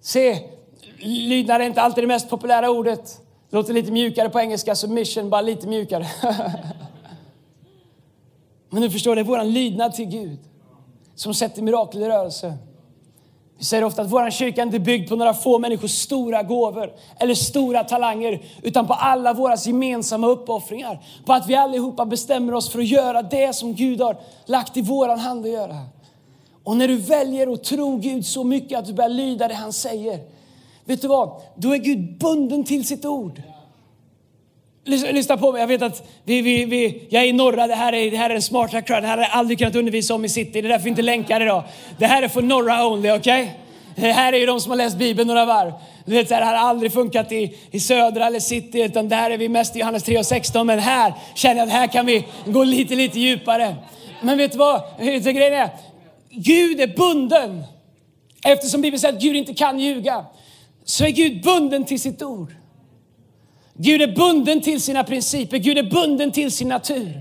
[0.00, 0.38] Se,
[0.98, 3.20] lydnad är inte alltid det mest populära ordet.
[3.50, 6.06] Det låter lite mjukare på engelska, submission bara lite mjukare.
[8.70, 10.38] Men du förstår, det är vår lydnad till Gud
[11.14, 12.54] som sätter mirakel i rörelse.
[13.58, 16.92] Vi säger ofta att vår kyrka inte är byggd på några få människors stora gåvor
[17.18, 21.02] eller stora talanger, utan på alla våra gemensamma uppoffringar.
[21.24, 24.16] På att vi allihopa bestämmer oss för att göra det som Gud har
[24.46, 25.76] lagt i våran hand att göra.
[26.64, 29.72] Och när du väljer att tro Gud så mycket att du börjar lyda det han
[29.72, 30.20] säger,
[30.84, 31.40] vet du vad?
[31.56, 33.42] Då är Gud bunden till sitt ord.
[34.88, 37.92] Lyssna på mig, jag vet att vi, vi, vi, jag är i norra, det här
[37.92, 40.24] är, det här är en smarta crowd, det här har jag aldrig kunnat undervisa om
[40.24, 41.62] i city, det är därför vi inte länkar idag.
[41.98, 43.42] Det här är för norra only, okej?
[43.42, 43.54] Okay?
[43.96, 45.72] Det här är ju de som har läst Bibeln några varv.
[46.04, 49.38] Du vet, det här har aldrig funkat i, i södra eller city, utan där är
[49.38, 50.66] vi mest i Johannes 3 och 16.
[50.66, 53.76] Men här känner jag att här kan vi gå lite, lite djupare.
[54.22, 54.82] Men vet du vad?
[54.98, 55.70] Vet du, grejen är,
[56.30, 57.64] Gud är bunden.
[58.44, 60.24] Eftersom Bibeln säger att Gud inte kan ljuga,
[60.84, 62.54] så är Gud bunden till sitt ord.
[63.80, 67.20] Gud är bunden till sina principer, Gud är bunden till sin natur.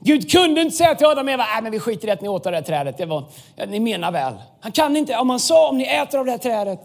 [0.00, 2.28] Gud kunde inte säga till Adam och Eva, nej men vi skiter i att ni
[2.28, 3.24] åt av det här trädet, det var,
[3.56, 4.34] ja, ni menar väl.
[4.60, 6.80] Han kan inte, om han sa om ni äter av det här trädet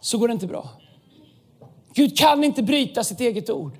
[0.00, 0.68] så går det inte bra.
[1.94, 3.72] Gud kan inte bryta sitt eget ord.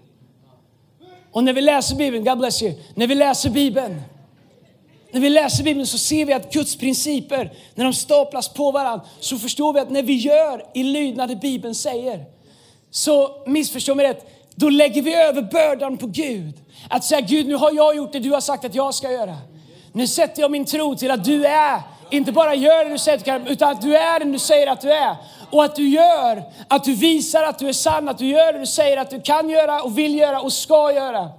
[1.32, 4.02] Och när vi läser Bibeln, God bless you, när vi läser Bibeln,
[5.10, 9.06] när vi läser Bibeln så ser vi att Guds principer, när de staplas på varandra,
[9.20, 12.24] så förstår vi att när vi gör i lydnad det Bibeln säger,
[12.90, 16.54] så missförstå mig rätt, då lägger vi över bördan på Gud.
[16.88, 19.36] Att säga Gud, nu har jag gjort det du har sagt att jag ska göra.
[19.92, 23.18] Nu sätter jag min tro till att du är, inte bara gör det du säger
[23.18, 25.16] att du kan, utan att du är den du säger att du är.
[25.50, 28.58] Och att du gör, att du visar att du är sann, att du gör det
[28.58, 31.30] du säger att du kan göra och vill göra och ska göra.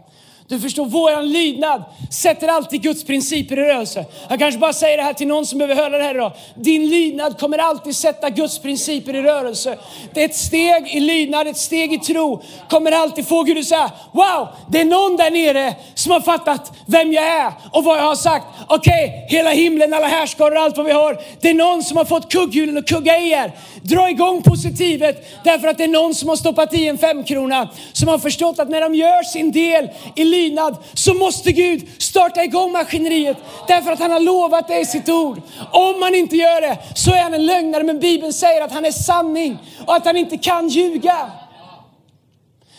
[0.49, 4.05] Du förstår, våran lydnad sätter alltid Guds principer i rörelse.
[4.29, 6.31] Jag kanske bara säger det här till någon som behöver höra det här idag.
[6.55, 9.77] Din lydnad kommer alltid sätta Guds principer i rörelse.
[10.13, 13.65] Det är ett steg i lydnad, ett steg i tro kommer alltid få Gud att
[13.65, 17.97] säga, wow, det är någon där nere som har fattat vem jag är och vad
[17.97, 18.45] jag har sagt.
[18.67, 21.17] Okej, okay, hela himlen, alla härskaror och allt vad vi har.
[21.41, 23.51] Det är någon som har fått kugghjulen att kugga i er.
[23.81, 27.69] Dra igång positivet därför att det är någon som har stoppat i en femkrona.
[27.93, 32.43] Som har förstått att när de gör sin del i lydnad så måste Gud starta
[32.43, 35.41] igång maskineriet därför att han har lovat det i sitt ord.
[35.71, 38.85] Om han inte gör det så är han en lögnare men Bibeln säger att han
[38.85, 41.31] är sanning och att han inte kan ljuga.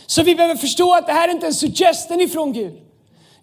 [0.06, 2.80] Så vi behöver förstå att det här är inte en suggestion ifrån Gud.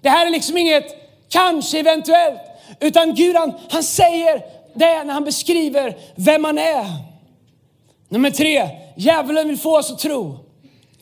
[0.01, 0.85] Det här är liksom inget
[1.29, 2.41] kanske, eventuellt.
[2.79, 4.41] Utan Gud han, han säger
[4.73, 6.85] det när han beskriver vem han är.
[8.09, 10.44] Nummer tre, djävulen vill få oss att tro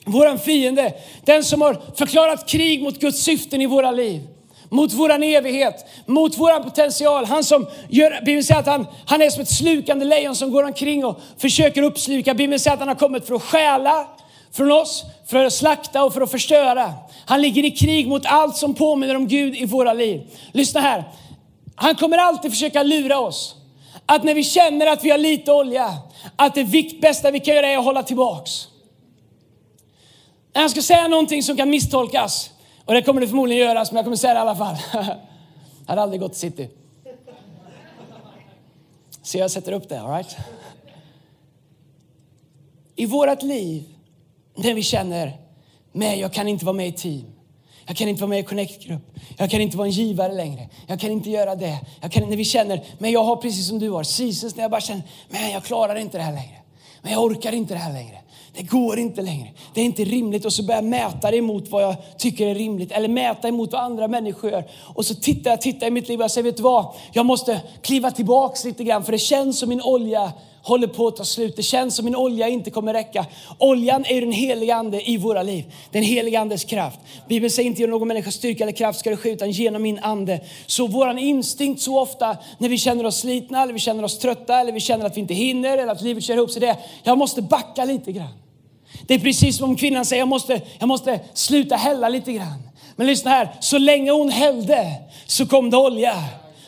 [0.05, 0.93] Våran fiende,
[1.25, 4.21] den som har förklarat krig mot Guds syften i våra liv.
[4.69, 7.25] Mot våran evighet, mot våran potential.
[7.25, 10.63] Han som gör, Bibeln säger att han, han är som ett slukande lejon som går
[10.63, 12.33] omkring och försöker uppsluka.
[12.33, 14.07] Bibeln säger att han har kommit för att stjäla
[14.53, 16.93] från oss, för att slakta och för att förstöra.
[17.25, 20.21] Han ligger i krig mot allt som påminner om Gud i våra liv.
[20.51, 21.03] Lyssna här.
[21.75, 23.55] Han kommer alltid försöka lura oss.
[24.05, 25.93] Att när vi känner att vi har lite olja,
[26.35, 28.67] att det vikt bästa vi kan göra är att hålla tillbaks.
[30.53, 32.51] När jag ska säga någonting som kan misstolkas,
[32.85, 34.75] och det kommer det förmodligen göras, men jag kommer säga det i alla fall.
[34.93, 35.05] jag
[35.87, 36.69] hade aldrig gått till city.
[39.21, 40.35] Så jag sätter upp det, all right?
[42.95, 43.83] I vårt liv,
[44.55, 45.37] när vi känner,
[45.91, 47.25] nej jag kan inte vara med i team.
[47.85, 49.01] Jag kan inte vara med i Connect-grupp.
[49.37, 50.69] Jag kan inte vara en givare längre.
[50.87, 51.79] Jag kan inte göra det.
[52.01, 54.71] Jag kan, när vi känner, men jag har precis som du har, seasons när jag
[54.71, 56.57] bara känner, men jag klarar inte det här längre.
[57.01, 58.22] Men jag orkar inte det här längre.
[58.55, 59.47] Det går inte längre.
[59.73, 60.45] Det är inte rimligt.
[60.45, 62.91] Och så börjar jag mäta det emot vad jag tycker är rimligt.
[62.91, 64.63] Eller mäta emot vad andra människor gör.
[64.95, 66.93] Och så tittar jag, tittar i mitt liv och jag säger, vet du vad?
[67.11, 69.03] Jag måste kliva tillbaks lite grann.
[69.03, 70.31] För det känns som min olja
[70.63, 71.55] håller på att ta slut.
[71.55, 73.25] Det känns som min olja inte kommer räcka.
[73.59, 75.65] Oljan är den heliga ande i våra liv.
[75.91, 76.99] Den heliga andes kraft.
[77.27, 79.99] Bibeln säger inte genom någon människas styrka eller kraft ska det ske utan genom min
[79.99, 80.41] ande.
[80.65, 84.59] Så våran instinkt så ofta när vi känner oss slitna eller vi känner oss trötta
[84.59, 86.77] eller vi känner att vi inte hinner eller att livet kör ihop sig det.
[87.03, 88.42] Jag måste backa lite grann.
[89.07, 92.63] Det är precis som kvinnan säger, jag måste, jag måste sluta hälla lite grann.
[92.95, 94.87] Men lyssna här, så länge hon hällde
[95.25, 96.23] så kom det olja.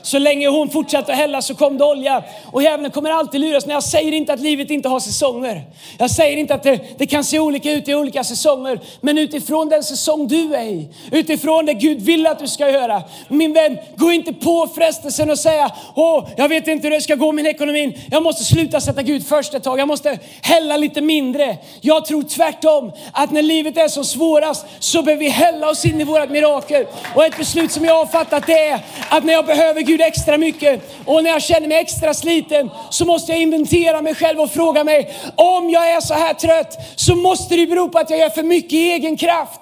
[0.05, 2.23] Så länge hon fortsatte att hälla så kom det olja.
[2.51, 3.65] Och djävulen kommer alltid luras.
[3.65, 5.63] Men jag säger inte att livet inte har säsonger.
[5.97, 8.79] Jag säger inte att det, det, kan se olika ut i olika säsonger.
[9.01, 13.03] Men utifrån den säsong du är i, utifrån det Gud vill att du ska göra.
[13.27, 17.15] Min vän, gå inte på frestelsen och säga, åh, jag vet inte hur det ska
[17.15, 17.99] gå med min ekonomin.
[18.11, 19.79] Jag måste sluta sätta Gud först ett tag.
[19.79, 21.57] Jag måste hälla lite mindre.
[21.81, 26.01] Jag tror tvärtom, att när livet är som svårast så behöver vi hälla oss in
[26.01, 26.85] i vårt mirakel.
[27.15, 30.01] Och ett beslut som jag har fattat det är att när jag behöver Gud Gud
[30.01, 30.81] extra mycket.
[31.05, 34.83] Och när jag känner mig extra sliten så måste jag inventera mig själv och fråga
[34.83, 38.29] mig, om jag är så här trött så måste det bero på att jag gör
[38.29, 39.61] för mycket i egen kraft.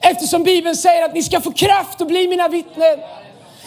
[0.00, 2.98] Eftersom Bibeln säger att ni ska få kraft och bli mina vittnen.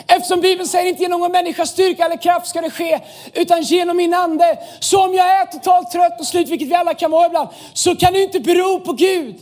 [0.07, 2.99] Eftersom Bibeln säger inte genom någon människas styrka eller kraft ska det ske,
[3.33, 4.57] utan genom min ande.
[4.79, 7.95] Så om jag är totalt trött och slut, vilket vi alla kan vara ibland, så
[7.95, 9.35] kan det inte bero på Gud.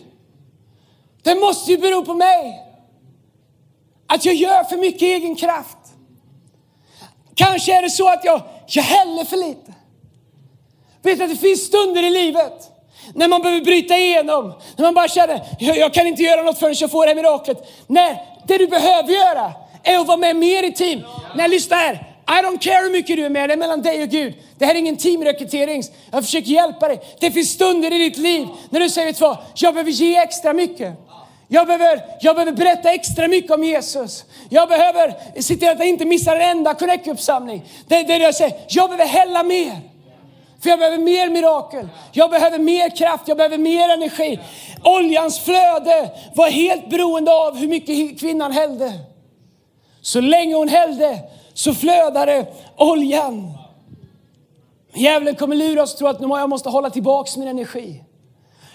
[1.24, 2.68] Det måste ju bero på mig.
[4.08, 5.78] Att jag gör för mycket egen kraft.
[7.36, 9.74] Kanske är det så att jag, jag häller för lite.
[11.04, 12.72] Vet du att det finns stunder i livet
[13.14, 16.60] när man behöver bryta igenom, när man bara känner, jag, jag kan inte göra något
[16.60, 17.58] förrän jag får det här miraklet.
[17.88, 21.02] Nej, det du behöver göra är att vara med mer i team.
[21.36, 22.08] Nej, lyssna här.
[22.28, 24.34] I don't care hur mycket du är med, det är mellan dig och Gud.
[24.58, 25.84] Det här är ingen teamrekrytering.
[26.12, 27.02] Jag försöker hjälpa dig.
[27.20, 30.18] Det finns stunder i ditt liv när du säger, vet du vad, jag behöver ge
[30.18, 30.94] extra mycket.
[31.54, 34.26] Jag behöver, jag behöver berätta extra mycket om Jesus.
[34.50, 37.64] Jag behöver se till att jag inte missar en enda connect-uppsamling.
[37.88, 39.80] Det, det jag säger, jag behöver hälla mer.
[40.62, 41.88] För jag behöver mer mirakel.
[42.12, 44.40] Jag behöver mer kraft, jag behöver mer energi.
[44.84, 48.94] Oljans flöde var helt beroende av hur mycket kvinnan hällde.
[50.02, 51.20] Så länge hon hällde
[51.54, 52.46] så flödade
[52.78, 53.54] oljan.
[54.94, 58.04] Djävulen kommer lura oss och tro att nu jag måste hålla tillbaks min energi.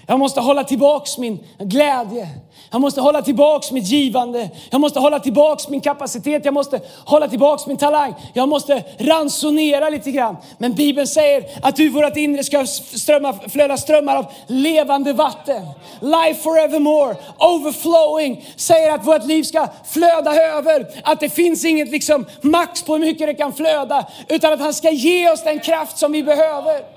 [0.07, 2.29] Jag måste hålla tillbaks min glädje.
[2.71, 4.51] Jag måste hålla tillbaks mitt givande.
[4.71, 6.45] Jag måste hålla tillbaks min kapacitet.
[6.45, 8.15] Jag måste hålla tillbaks min talang.
[8.33, 10.37] Jag måste ransonera lite grann.
[10.59, 15.63] Men Bibeln säger att ur vårt inre ska strömma, flöda strömmar av levande vatten.
[16.01, 18.45] Life forevermore, overflowing.
[18.57, 20.87] Säger att vårt liv ska flöda över.
[21.05, 24.07] Att det finns inget liksom max på hur mycket det kan flöda.
[24.29, 26.96] Utan att han ska ge oss den kraft som vi behöver.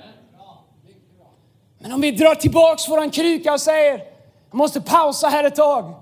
[1.80, 4.04] Men om vi drar tillbaks våran kruka och säger,
[4.52, 5.94] jag måste pausa här ett tag.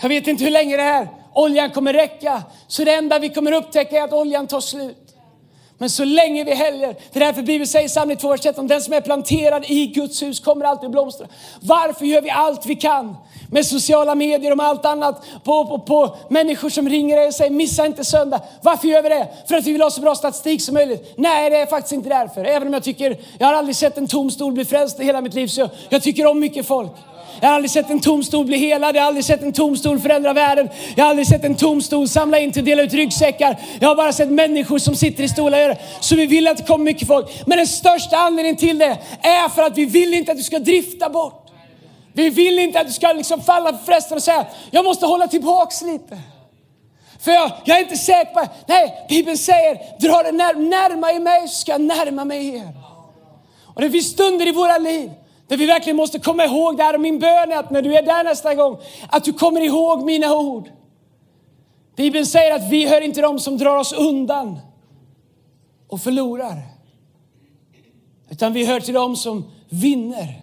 [0.00, 2.42] Jag vet inte hur länge det här oljan kommer räcka.
[2.66, 5.05] Så det enda vi kommer upptäcka är att oljan tar slut.
[5.78, 8.66] Men så länge vi häller, det är därför Bibeln säger i Psalm 2, vers 13,
[8.66, 11.26] den som är planterad i Guds hus kommer alltid blomstra.
[11.60, 13.16] Varför gör vi allt vi kan
[13.50, 17.50] med sociala medier och med allt annat på, på, på människor som ringer och säger
[17.50, 18.40] missa inte söndag.
[18.62, 19.28] Varför gör vi det?
[19.48, 21.14] För att vi vill ha så bra statistik som möjligt?
[21.16, 22.44] Nej, det är faktiskt inte därför.
[22.44, 25.20] Även om jag tycker, jag har aldrig sett en tom stol bli frälst i hela
[25.20, 26.92] mitt liv, så jag, jag tycker om mycket folk.
[27.40, 29.76] Jag har aldrig sett en tom stol bli helad, jag har aldrig sett en tom
[29.76, 30.68] stol förändra världen.
[30.96, 33.60] Jag har aldrig sett en tom stol samla in till dela ut ryggsäckar.
[33.80, 35.78] Jag har bara sett människor som sitter i stolar och gör det.
[36.00, 37.46] Så vi vill att det kommer mycket folk.
[37.46, 40.58] Men den största anledningen till det är för att vi vill inte att du ska
[40.58, 41.42] drifta bort.
[42.12, 45.28] Vi vill inte att du ska liksom falla för frestelsen och säga, jag måste hålla
[45.28, 46.18] tillbaks lite.
[47.20, 51.48] För jag, jag är inte säker på, nej, Bibeln säger, dra dig när, närmare mig
[51.48, 52.76] så ska jag närma mig er.
[53.74, 55.10] Och det finns stunder i våra liv
[55.48, 56.94] där vi verkligen måste komma ihåg det här.
[56.94, 58.78] Och min bön är att när du är där nästa gång,
[59.08, 60.70] att du kommer ihåg mina ord.
[61.96, 64.58] Bibeln säger att vi hör inte dem som drar oss undan
[65.88, 66.62] och förlorar.
[68.30, 70.42] Utan vi hör till dem som vinner.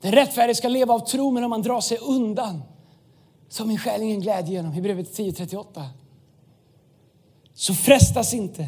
[0.00, 2.62] Den rättfärdige ska leva av tro, men om man drar sig undan
[3.48, 4.72] så har min själ ingen glädje genom.
[4.72, 5.84] Hebreerbrevet 10.38.
[7.54, 8.66] Så frestas inte.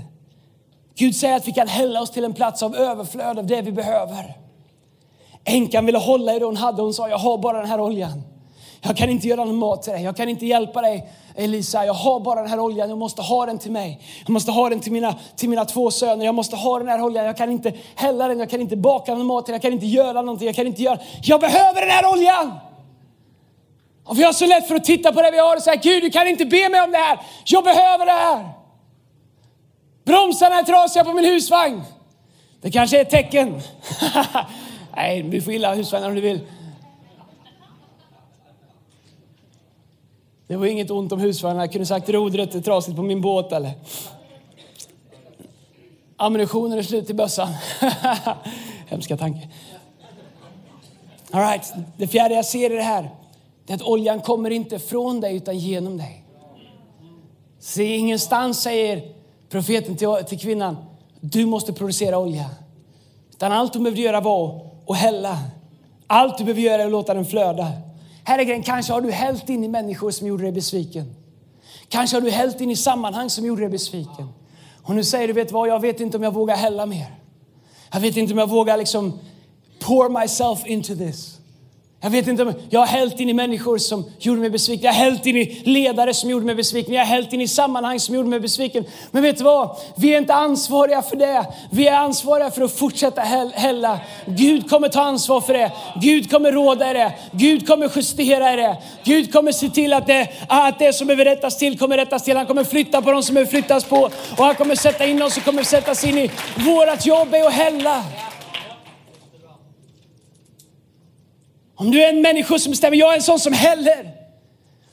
[0.94, 3.72] Gud säger att vi kan hälla oss till en plats av överflöd av det vi
[3.72, 4.36] behöver.
[5.44, 6.82] Änkan ville hålla i det hon hade.
[6.82, 8.22] Hon sa, jag har bara den här oljan.
[8.82, 10.02] Jag kan inte göra någon mat till dig.
[10.02, 11.84] Jag kan inte hjälpa dig Elisa.
[11.84, 12.88] Jag har bara den här oljan.
[12.88, 14.00] Jag måste ha den till mig.
[14.26, 16.24] Jag måste ha den till mina, till mina två söner.
[16.24, 17.26] Jag måste ha den här oljan.
[17.26, 18.38] Jag kan inte hälla den.
[18.38, 20.46] Jag kan inte baka någon mat till Jag kan inte göra någonting.
[20.46, 20.98] Jag kan inte göra.
[21.22, 22.52] Jag behöver den här oljan.
[24.04, 26.02] Och vi har så lätt för att titta på det vi har och säga, Gud
[26.02, 27.18] du kan inte be mig om det här.
[27.44, 28.48] Jag behöver det här.
[30.04, 31.82] Bromsarna är trasiga på min husvagn.
[32.62, 33.60] Det kanske är ett tecken.
[34.96, 36.40] Nej, du får gilla husvagnar om du vill.
[40.46, 41.62] Det var inget ont om husvagnar.
[41.62, 43.72] Jag kunde sagt rodret är trasigt på min båt eller
[46.16, 47.48] ammunitionen är slut i bössan.
[48.86, 49.48] Hemska tanke.
[51.30, 51.72] All right.
[51.96, 53.10] Det fjärde jag ser i det här
[53.66, 56.24] är att oljan kommer inte från dig utan genom dig.
[57.58, 59.12] Se, ingenstans säger
[59.48, 60.76] profeten till, till kvinnan,
[61.20, 62.50] du måste producera olja.
[63.30, 65.38] Utan allt hon behövde göra var och hälla.
[66.06, 67.72] Allt du behöver göra är att låta den flöda.
[68.24, 71.14] Här är grejen, kanske har du hällt in i människor som gjorde dig besviken.
[71.88, 74.28] Kanske har du hällt in i sammanhang som gjorde dig besviken.
[74.82, 77.14] Och nu säger du, vet vad, jag vet inte om jag vågar hälla mer.
[77.92, 79.18] Jag vet inte om jag vågar liksom
[79.80, 81.39] pour myself into this.
[82.02, 84.84] Jag vet inte, jag har hällt in i människor som gjorde mig besviken.
[84.84, 86.94] Jag har hällt in i ledare som gjorde mig besviken.
[86.94, 88.84] Jag har hällt in i sammanhang som gjorde mig besviken.
[89.10, 89.76] Men vet du vad?
[89.96, 91.46] Vi är inte ansvariga för det.
[91.70, 93.20] Vi är ansvariga för att fortsätta
[93.54, 94.00] hälla.
[94.26, 95.72] Gud kommer ta ansvar för det.
[96.02, 97.12] Gud kommer råda i det.
[97.32, 98.76] Gud kommer justera i det.
[99.04, 102.36] Gud kommer se till att det, att det som behöver rättas till kommer rättas till.
[102.36, 104.10] Han kommer flytta på de som behöver flyttas på.
[104.36, 107.52] Och han kommer sätta in oss som kommer sättas in i vårat jobb är att
[107.52, 108.04] hälla.
[111.80, 114.10] Om du är en människa som bestämmer, jag är en sån som häller.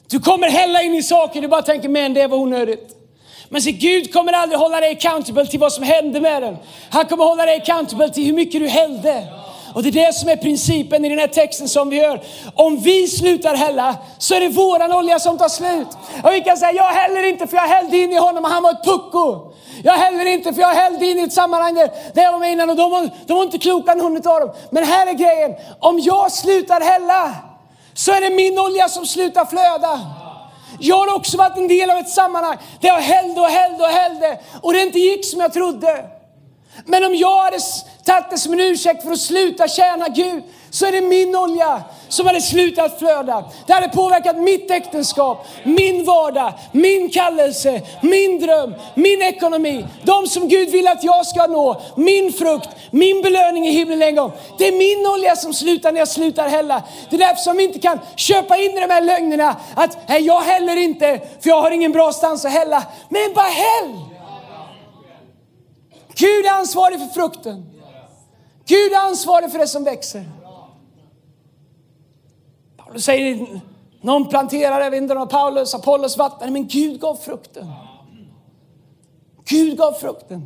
[0.10, 2.96] Du kommer hälla in i saker, du bara tänker, men det var onödigt.
[3.50, 6.58] Men se, Gud kommer aldrig hålla dig accountable till vad som hände med den.
[6.90, 9.28] Han kommer hålla dig accountable till hur mycket du hällde.
[9.78, 12.22] Och det är det som är principen i den här texten som vi gör.
[12.56, 15.88] Om vi slutar hälla så är det våran olja som tar slut.
[16.24, 18.64] Och vi kan säga, jag häller inte för jag hällde in i honom och han
[18.64, 19.54] var ett pucko.
[19.84, 22.52] Jag häller inte för jag hällde in i ett sammanhang där, där jag var med
[22.52, 24.54] innan och de var, de var inte kloka någon av dem.
[24.70, 27.36] Men här är grejen, om jag slutar hälla
[27.94, 30.00] så är det min olja som slutar flöda.
[30.80, 33.90] Jag har också varit en del av ett sammanhang där jag hällde och hällde och
[33.90, 36.17] hällde och det inte gick som jag trodde.
[36.86, 37.60] Men om jag hade
[38.04, 41.84] tagit det som en ursäkt för att sluta tjäna Gud så är det min olja
[42.10, 43.44] som hade slutat flöda.
[43.68, 49.86] Det hade påverkat mitt äktenskap, min vardag, min kallelse, min dröm, min ekonomi.
[50.04, 54.16] De som Gud vill att jag ska nå, min frukt, min belöning i himlen en
[54.16, 54.32] gång.
[54.58, 56.84] Det är min olja som slutar när jag slutar hälla.
[57.10, 60.42] Det är därför som vi inte kan köpa in de här lögnerna att nej, jag
[60.42, 62.84] häller inte för jag har ingen bra stans att hälla.
[63.10, 64.17] Men bara häll!
[66.18, 67.66] Gud är ansvarig för frukten.
[68.66, 70.26] Gud är ansvarig för det som växer.
[72.78, 73.62] Paulus säger,
[74.02, 77.72] någon planterar, jag vet inte om Paulus, Apollos vattnade, men Gud gav frukten.
[79.46, 80.46] Gud gav frukten.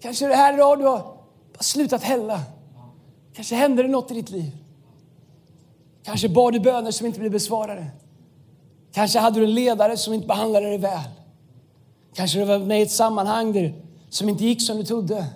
[0.00, 1.16] Kanske det här idag du har
[1.60, 2.40] slutat hälla.
[3.34, 4.56] Kanske händer det något i ditt liv.
[6.02, 7.86] Kanske bad du böner som inte blev besvarade.
[8.92, 11.10] Kanske hade du en ledare som inte behandlade dig väl.
[12.14, 15.26] Kanske du var med i ett sammanhang där, som inte gick som du trodde.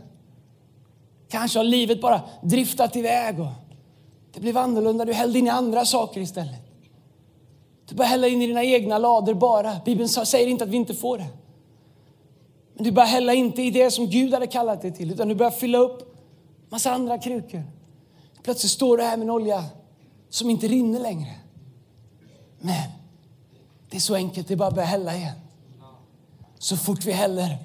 [1.28, 3.52] Kanske har livet bara driftat iväg och
[4.32, 5.04] det blev annorlunda.
[5.04, 6.60] Du hällde in i andra saker istället.
[7.88, 9.80] Du började hälla in i dina egna lador bara.
[9.84, 11.28] Bibeln säger inte att vi inte får det.
[12.74, 15.34] Men du börjar hälla inte i det som Gud hade kallat dig till, utan du
[15.34, 16.16] börjar fylla upp
[16.68, 17.62] massa andra krukor.
[18.42, 19.64] Plötsligt står du här med en olja
[20.28, 21.34] som inte rinner längre.
[22.58, 22.90] Men
[23.90, 25.36] det är så enkelt, det är bara att börja hälla igen.
[26.58, 27.58] Så fort vi häller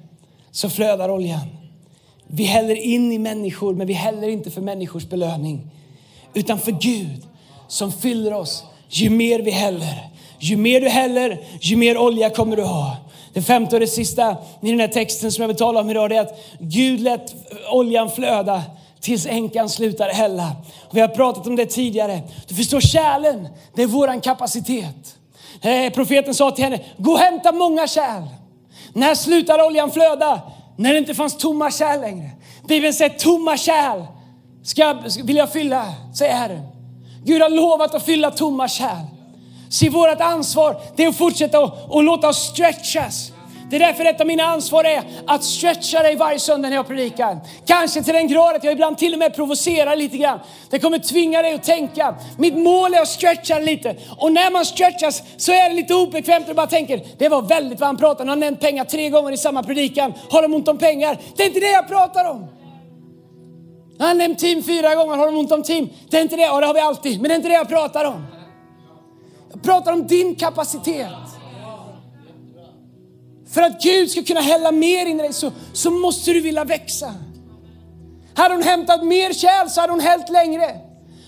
[0.55, 1.47] så flödar oljan.
[2.27, 5.71] Vi häller in i människor, men vi häller inte för människors belöning.
[6.33, 7.27] Utan för Gud
[7.67, 8.63] som fyller oss.
[8.89, 12.97] Ju mer vi häller, ju mer du häller, ju mer olja kommer du ha.
[13.33, 16.11] Det femte och det sista i den här texten som jag vill tala om idag
[16.11, 17.35] är att Gud lät
[17.71, 18.63] oljan flöda
[18.99, 20.51] tills änkan slutar hälla.
[20.91, 22.21] vi har pratat om det tidigare.
[22.47, 25.17] Du förstår, kärlen, det är våran kapacitet.
[25.61, 28.23] Eh, profeten sa till henne, gå och hämta många kärl.
[28.95, 30.41] När slutade oljan flöda?
[30.77, 32.29] När det inte fanns tomma kärl längre.
[32.67, 34.03] Bibeln säger tomma kärl
[34.63, 34.93] ska,
[35.23, 36.61] vill jag fylla, säger Herren.
[37.23, 39.05] Gud har lovat att fylla tomma kärl.
[39.69, 43.31] Se, vårt ansvar det är att fortsätta och, och låta oss stretchas.
[43.69, 46.87] Det är därför ett av mina ansvar är att stretcha dig varje söndag när jag
[46.87, 47.39] predikar.
[47.65, 50.39] Kanske till den grad att jag ibland till och med provocerar lite grann.
[50.69, 52.15] Det kommer tvinga dig att tänka.
[52.37, 53.95] Mitt mål är att stretcha lite.
[54.17, 57.79] Och när man stretchas så är det lite obekvämt och bara tänker, det var väldigt
[57.79, 58.29] vad han pratade om.
[58.29, 60.13] Han har nämnt pengar tre gånger i samma predikan.
[60.29, 61.17] Har de ont om pengar?
[61.35, 62.47] Det är inte det jag pratar om.
[63.99, 65.17] Han har nämnt team fyra gånger.
[65.17, 65.89] Har de ont om team?
[66.09, 66.41] Det är inte det.
[66.41, 67.21] Ja, det har vi alltid.
[67.21, 68.25] Men det är inte det jag pratar om.
[69.53, 71.07] Jag pratar om din kapacitet.
[73.55, 76.63] För att Gud ska kunna hälla mer in i dig så, så måste du vilja
[76.63, 77.13] växa.
[78.33, 80.79] Hade hon hämtat mer kärl så hade hon hällt längre.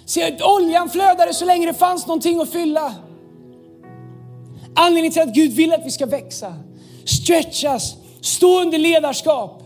[0.05, 2.95] Se, oljan flödade så länge det fanns någonting att fylla.
[4.75, 6.53] Anledningen till att Gud vill att vi ska växa,
[7.05, 9.63] stretchas, stå under ledarskap.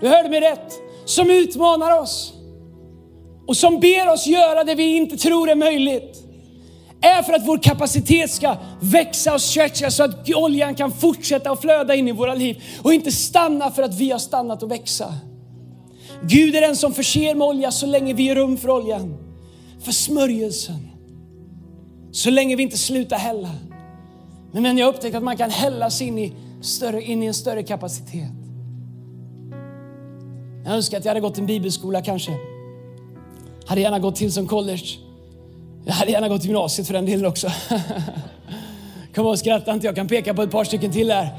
[0.00, 0.72] Du hörde mig rätt.
[1.04, 2.32] Som utmanar oss
[3.46, 6.25] och som ber oss göra det vi inte tror är möjligt
[7.00, 11.60] är för att vår kapacitet ska växa och stretcha så att oljan kan fortsätta att
[11.60, 15.14] flöda in i våra liv och inte stanna för att vi har stannat och växa.
[16.22, 19.16] Gud är den som förser med olja så länge vi ger rum för oljan,
[19.80, 20.88] för smörjelsen.
[22.12, 23.50] Så länge vi inte slutar hälla.
[24.52, 27.34] Men, jag jag upptäckte att man kan hälla sig in i, större, in i en
[27.34, 28.30] större kapacitet.
[30.64, 32.32] Jag önskar att jag hade gått en bibelskola kanske.
[33.66, 35.05] Hade gärna gått till som college.
[35.88, 37.48] Jag hade gärna gått gymnasiet för den delen också.
[39.14, 41.38] Kom och skratta inte, jag kan peka på ett par stycken till här.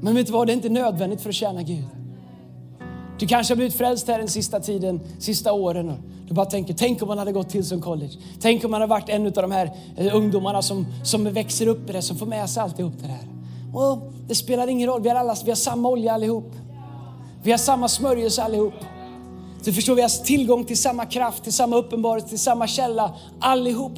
[0.00, 1.84] Men vet du vad, det är inte nödvändigt för att tjäna Gud.
[3.18, 5.90] Du kanske har blivit frälst här den sista tiden, sista åren.
[5.90, 5.98] Och
[6.28, 8.12] du bara tänker, tänk om man hade gått till som college.
[8.40, 11.90] Tänk om man hade varit en av de här eh, ungdomarna som, som växer upp
[11.90, 13.28] i det, som får med sig alltihop det där.
[13.80, 16.52] Och det spelar ingen roll, vi har, alla, vi har samma olja allihop.
[17.42, 18.74] Vi har samma smörjelse allihop.
[19.64, 23.92] Du förstår, vi har tillgång till samma kraft, till samma uppenbarelse, till samma källa allihop.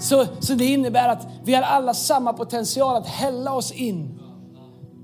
[0.00, 4.20] Så, så det innebär att vi har alla samma potential att hälla oss in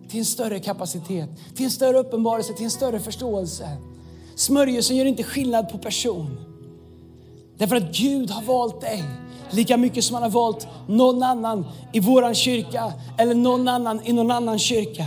[0.09, 3.69] till en större kapacitet, till en större uppenbarelse, till en större förståelse.
[4.37, 6.37] Smörjelsen gör inte skillnad på person.
[7.59, 9.05] Därför att Gud har valt dig
[9.51, 14.13] lika mycket som han har valt någon annan i våran kyrka eller någon annan i
[14.13, 15.07] någon annan kyrka.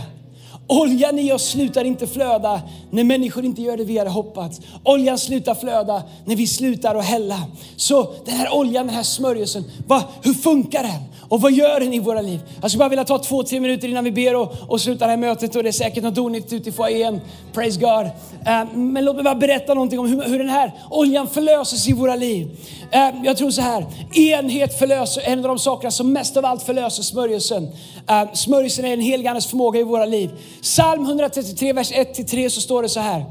[0.68, 2.62] Oljan i oss slutar inte flöda
[2.94, 4.60] när människor inte gör det vi hade hoppats.
[4.84, 7.42] Oljan slutar flöda när vi slutar att hälla.
[7.76, 11.14] Så den här oljan, den här smörjelsen, vad, hur funkar den?
[11.28, 12.40] Och vad gör den i våra liv?
[12.60, 15.10] Jag skulle bara vilja ta två, tre minuter innan vi ber och, och slutar det
[15.10, 17.20] här mötet och det är säkert något onyttigt ute i foajén.
[17.52, 18.06] Praise God.
[18.06, 21.92] Uh, men låt mig bara berätta någonting om hur, hur den här oljan förlöses i
[21.92, 22.46] våra liv.
[22.94, 26.62] Uh, jag tror så här, enhet förlöser, en av de sakerna som mest av allt
[26.62, 27.64] förlöser smörjelsen.
[27.64, 30.30] Uh, smörjelsen är en helig förmåga i våra liv.
[30.62, 33.24] Psalm 133, vers 1-3 så står det så här.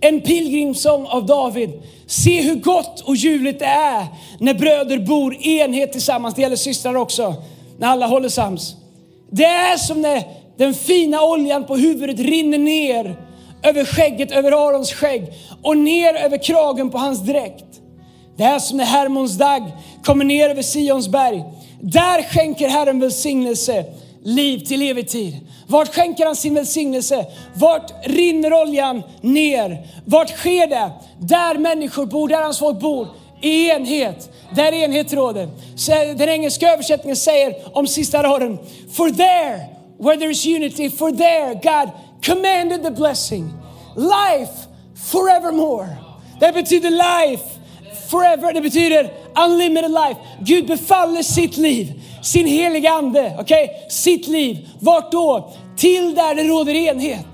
[0.00, 1.70] En pilgrimsång av David.
[2.06, 4.06] Se hur gott och ljuvligt det är
[4.38, 6.34] när bröder bor i enhet tillsammans.
[6.34, 7.34] Det gäller systrar också,
[7.78, 8.74] när alla håller sams.
[9.30, 10.24] Det är som när
[10.56, 13.16] den fina oljan på huvudet rinner ner
[13.62, 15.32] över skägget, över Arons skägg
[15.62, 17.64] och ner över kragen på hans dräkt.
[18.36, 19.70] Det är som när Hermons dag
[20.04, 21.44] kommer ner över Sions berg.
[21.80, 23.84] Där skänker Herren välsignelse,
[24.24, 25.36] liv till evig tid.
[25.66, 27.26] Vart skänker han sin välsignelse?
[27.54, 29.86] Vart rinner oljan ner?
[30.04, 30.90] Vart sker det?
[31.18, 33.08] Där människor bor, där hans folk bor.
[33.40, 35.48] I enhet, där enhet råder.
[36.14, 38.58] Den engelska översättningen säger om sista raden.
[38.92, 39.68] For there,
[39.98, 41.90] where there is unity, for there God
[42.26, 43.52] commanded the blessing.
[43.96, 44.52] Life
[45.10, 45.88] forevermore.
[46.40, 47.44] Det betyder life
[48.10, 48.52] forever.
[48.52, 49.12] Det betyder
[49.44, 50.20] unlimited life.
[50.40, 51.92] Gud befaller sitt liv
[52.22, 53.68] sin heliga ande, okay?
[53.88, 54.68] sitt liv.
[54.78, 55.52] Vart då?
[55.76, 57.26] Till där det råder enhet.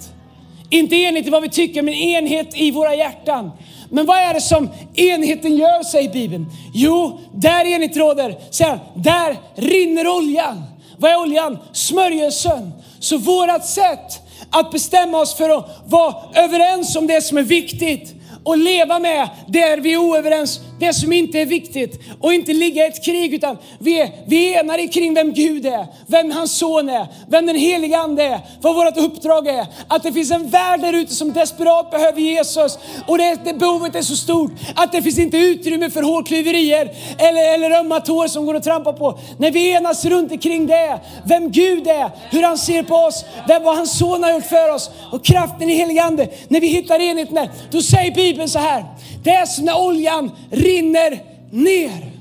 [0.71, 3.51] Inte enhet i vad vi tycker, men enhet i våra hjärtan.
[3.91, 6.47] Men vad är det som enheten gör, säger Bibeln?
[6.75, 10.63] Jo, där enhet råder, säger där rinner oljan.
[10.99, 11.59] Vad är oljan?
[11.73, 12.73] Smörjelsen.
[13.01, 18.15] Så vårat sätt att bestämma oss för att vara överens om det som är viktigt
[18.45, 22.85] och leva med det vi är oöverens, det som inte är viktigt och inte ligga
[22.85, 26.59] i ett krig utan vi är, vi är enade kring vem Gud är, vem hans
[26.59, 29.67] son är, vem den heliga ande är, vad vårt uppdrag är.
[29.89, 33.95] Att det finns en värld där ute som desperat behöver Jesus och det, det behovet
[33.95, 38.47] är så stort att det finns inte utrymme för hårklyverier eller, eller ömma tår som
[38.47, 39.19] går att trampa på.
[39.39, 43.63] När vi enas runt omkring det, vem Gud är, hur han ser på oss, vem,
[43.63, 46.29] vad hans son har gjort för oss och kraften i heliga ande.
[46.49, 48.85] När vi hittar enheten där, då säger Bibeln så här,
[49.29, 52.13] det är som när oljan rinner ner.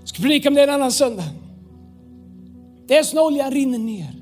[0.00, 1.24] Jag ska predika om det en annan söndag.
[2.86, 4.14] Det är som när oljan rinner ner.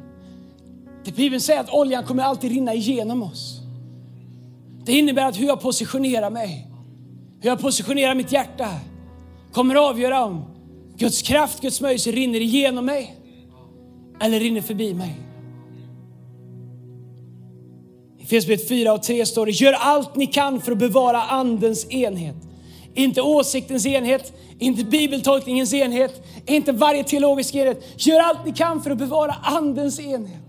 [1.05, 3.61] Det Bibeln säger att oljan kommer alltid rinna igenom oss.
[4.85, 6.67] Det innebär att hur jag positionerar mig,
[7.41, 8.69] hur jag positionerar mitt hjärta
[9.53, 10.45] kommer att avgöra om
[10.97, 13.17] Guds kraft, Guds möjlighet rinner igenom mig
[14.21, 15.15] eller rinner förbi mig.
[18.25, 21.91] I Efesierbrevet 4 och 3 står det, gör allt ni kan för att bevara andens
[21.91, 22.37] enhet.
[22.95, 27.85] Inte åsiktens enhet, inte bibeltolkningens enhet, inte varje teologisk enhet.
[27.97, 30.41] Gör allt ni kan för att bevara andens enhet.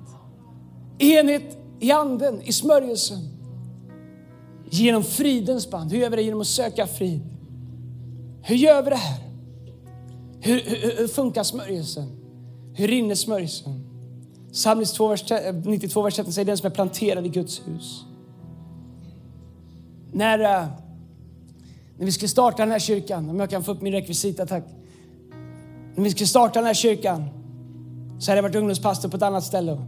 [0.99, 3.17] Enhet i anden, i smörjelsen.
[4.69, 5.91] Genom fridens band.
[5.91, 6.21] Hur gör vi det?
[6.21, 7.21] Genom att söka frid.
[8.43, 9.19] Hur gör vi det här?
[10.41, 12.09] Hur, hur, hur funkar smörjelsen?
[12.73, 13.84] Hur rinner smörjelsen?
[14.55, 15.23] Psalm 92, vers
[16.15, 18.05] 13 eh, säger den som är planterad i Guds hus.
[20.11, 20.67] När, eh,
[21.97, 24.63] när vi skulle starta den här kyrkan, om jag kan få upp min rekvisita tack.
[25.95, 27.23] När vi skulle starta den här kyrkan
[28.19, 29.81] så hade jag varit ungdomspastor på ett annat ställe.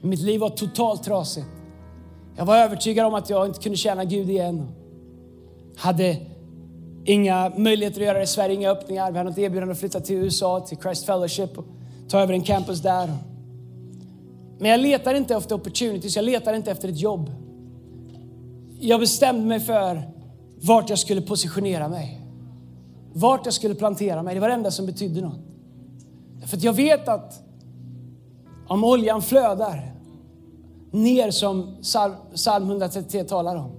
[0.00, 1.46] Mitt liv var totalt trasigt.
[2.36, 4.68] Jag var övertygad om att jag inte kunde tjäna Gud igen.
[5.76, 6.16] Hade
[7.04, 9.12] inga möjligheter att göra det i Sverige, inga öppningar.
[9.12, 11.64] Vi hade något erbjudande att flytta till USA, till Christ Fellowship och
[12.08, 13.10] ta över en campus där.
[14.58, 17.30] Men jag letar inte efter opportunities, jag letar inte efter ett jobb.
[18.80, 20.02] Jag bestämde mig för
[20.60, 22.20] vart jag skulle positionera mig.
[23.12, 24.34] Vart jag skulle plantera mig.
[24.34, 25.40] Det var det enda som betydde något.
[26.46, 27.42] För att jag vet att
[28.68, 29.94] om oljan flödar
[30.90, 31.76] ner som
[32.34, 33.70] psalm 133 talar om.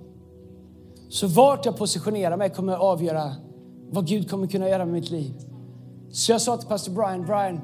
[1.09, 3.35] Så vart jag positionerar mig kommer att avgöra
[3.89, 5.33] vad Gud kommer kunna göra med mitt liv.
[6.11, 7.61] Så jag sa till pastor Brian, Brian,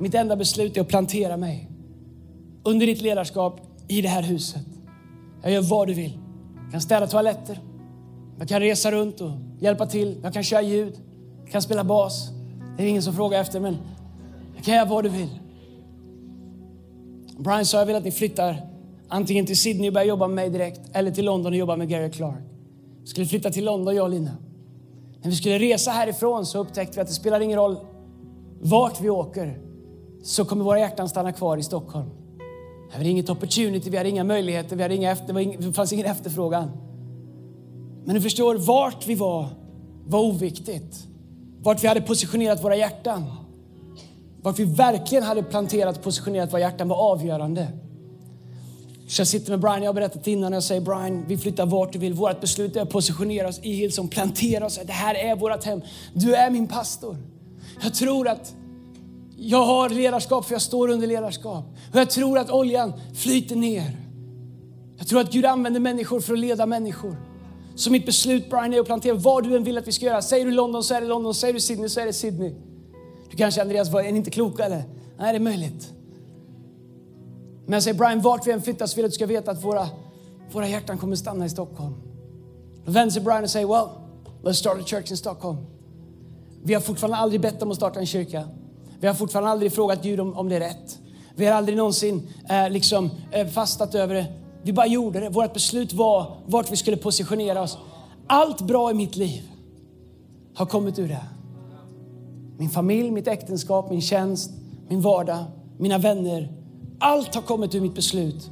[0.00, 1.70] mitt enda beslut är att plantera mig
[2.66, 4.62] under ditt ledarskap i det här huset.
[5.42, 6.18] Jag gör vad du vill.
[6.62, 7.60] Jag kan städa toaletter,
[8.38, 11.00] jag kan resa runt och hjälpa till, jag kan köra ljud,
[11.42, 12.30] jag kan spela bas.
[12.76, 13.76] Det är ingen som frågar efter, men
[14.56, 15.38] jag kan göra vad du vill.
[17.38, 18.56] Brian sa, jag vill att ni flyttar
[19.08, 21.88] antingen till Sydney och börjar jobba med mig direkt, eller till London och jobba med
[21.88, 22.44] Gary Clark.
[23.00, 24.36] Vi skulle flytta till London, jag och Lina.
[25.22, 27.76] När vi skulle resa härifrån så upptäckte vi att det spelar ingen roll
[28.60, 29.58] vart vi åker,
[30.22, 32.10] så kommer våra hjärtan stanna kvar i Stockholm.
[32.88, 36.06] Vi hade inget opportunity, vi hade inga möjligheter, vi hade inga efter, det fanns ingen
[36.06, 36.70] efterfrågan.
[38.04, 39.48] Men du förstår, vart vi var
[40.06, 41.06] var oviktigt.
[41.62, 43.24] Vart vi hade positionerat våra hjärtan.
[44.42, 47.68] Vart vi verkligen hade planterat och positionerat våra hjärtan var avgörande.
[49.08, 51.66] Så jag sitter med Brian, jag har berättat innan, och jag säger Brian, vi flyttar
[51.66, 52.14] vart du vill.
[52.14, 54.80] Vårt beslut är att positionera oss i Hillsong, plantera oss.
[54.86, 55.80] Det här är vårt hem.
[56.14, 57.16] Du är min pastor.
[57.82, 58.54] Jag tror att
[59.36, 61.64] jag har ledarskap för jag står under ledarskap.
[61.92, 63.96] Och jag tror att oljan flyter ner.
[64.98, 67.16] Jag tror att Gud använder människor för att leda människor.
[67.74, 70.22] Så mitt beslut Brian är att plantera vad du än vill att vi ska göra.
[70.22, 72.54] Säger du London så är det London, säger du Sydney så är det Sydney.
[73.30, 74.84] Du kanske Andreas, är ni inte kloka eller?
[75.18, 75.92] Nej, det är möjligt.
[77.64, 79.50] Men jag säger Brian, vart vi än flyttar så vill jag att du ska veta
[79.50, 79.88] att våra,
[80.52, 81.94] våra hjärtan kommer stanna i Stockholm.
[82.84, 83.88] Då vänder sig Brian och säger, well,
[84.42, 85.56] let's start a church in Stockholm.
[86.62, 88.48] Vi har fortfarande aldrig bett om att starta en kyrka.
[89.00, 90.98] Vi har fortfarande aldrig frågat Gud om, om det är rätt.
[91.34, 94.26] Vi har aldrig någonsin eh, liksom, eh, fastat över det.
[94.62, 95.28] Vi bara gjorde det.
[95.28, 97.78] Vårt beslut var vart vi skulle positionera oss.
[98.26, 99.42] Allt bra i mitt liv
[100.54, 101.24] har kommit ur det.
[102.58, 104.50] Min familj, mitt äktenskap, min tjänst,
[104.88, 105.44] min vardag,
[105.78, 106.52] mina vänner.
[106.98, 108.50] Allt har kommit ur mitt beslut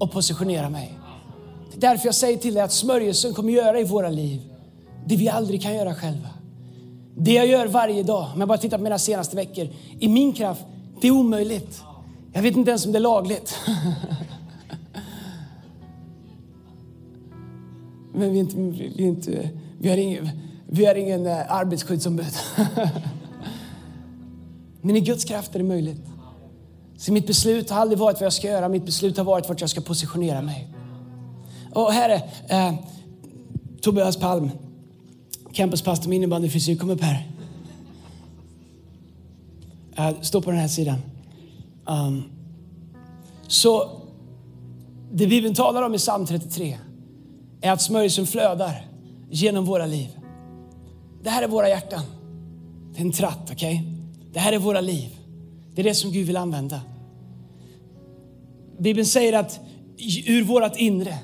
[0.00, 0.98] att positionera mig.
[1.70, 4.40] Det är därför jag säger till dig att smörjelsen kommer göra i våra liv
[5.06, 6.28] det vi aldrig kan göra själva.
[7.20, 10.32] Det jag gör varje dag, om jag bara tittar på mina senaste veckor, i min
[10.32, 10.64] kraft,
[11.00, 11.82] det är omöjligt.
[12.32, 13.58] Jag vet inte ens om det är lagligt.
[18.12, 20.28] Men vi, är inte, vi, är inte, vi, har ingen,
[20.66, 22.34] vi har ingen eh, arbetsskyddsombud.
[24.80, 26.06] Men i Guds kraft är det möjligt.
[26.96, 29.60] Så mitt beslut har aldrig varit vad jag ska göra, mitt beslut har varit vart
[29.60, 30.68] jag ska positionera mig.
[31.74, 32.74] Och här är eh,
[33.80, 34.50] Tobias Palm,
[35.52, 36.76] campuspastor med innebandyfrisyr.
[36.76, 37.26] Kom upp här.
[39.98, 40.98] Uh, stå på den här sidan.
[41.86, 42.24] Um,
[43.46, 43.90] så
[45.12, 46.78] det Bibeln talar om i psalm 33
[47.60, 48.86] är att smörjelsen flödar
[49.30, 50.08] genom våra liv.
[51.22, 52.02] Det här är våra hjärtan.
[52.94, 53.74] Det är en tratt, okej?
[53.74, 53.92] Okay?
[54.32, 55.18] Det här är våra liv.
[55.74, 56.80] Det är det som Gud vill använda.
[58.78, 59.60] Bibeln säger att
[60.26, 61.18] ur vårt inre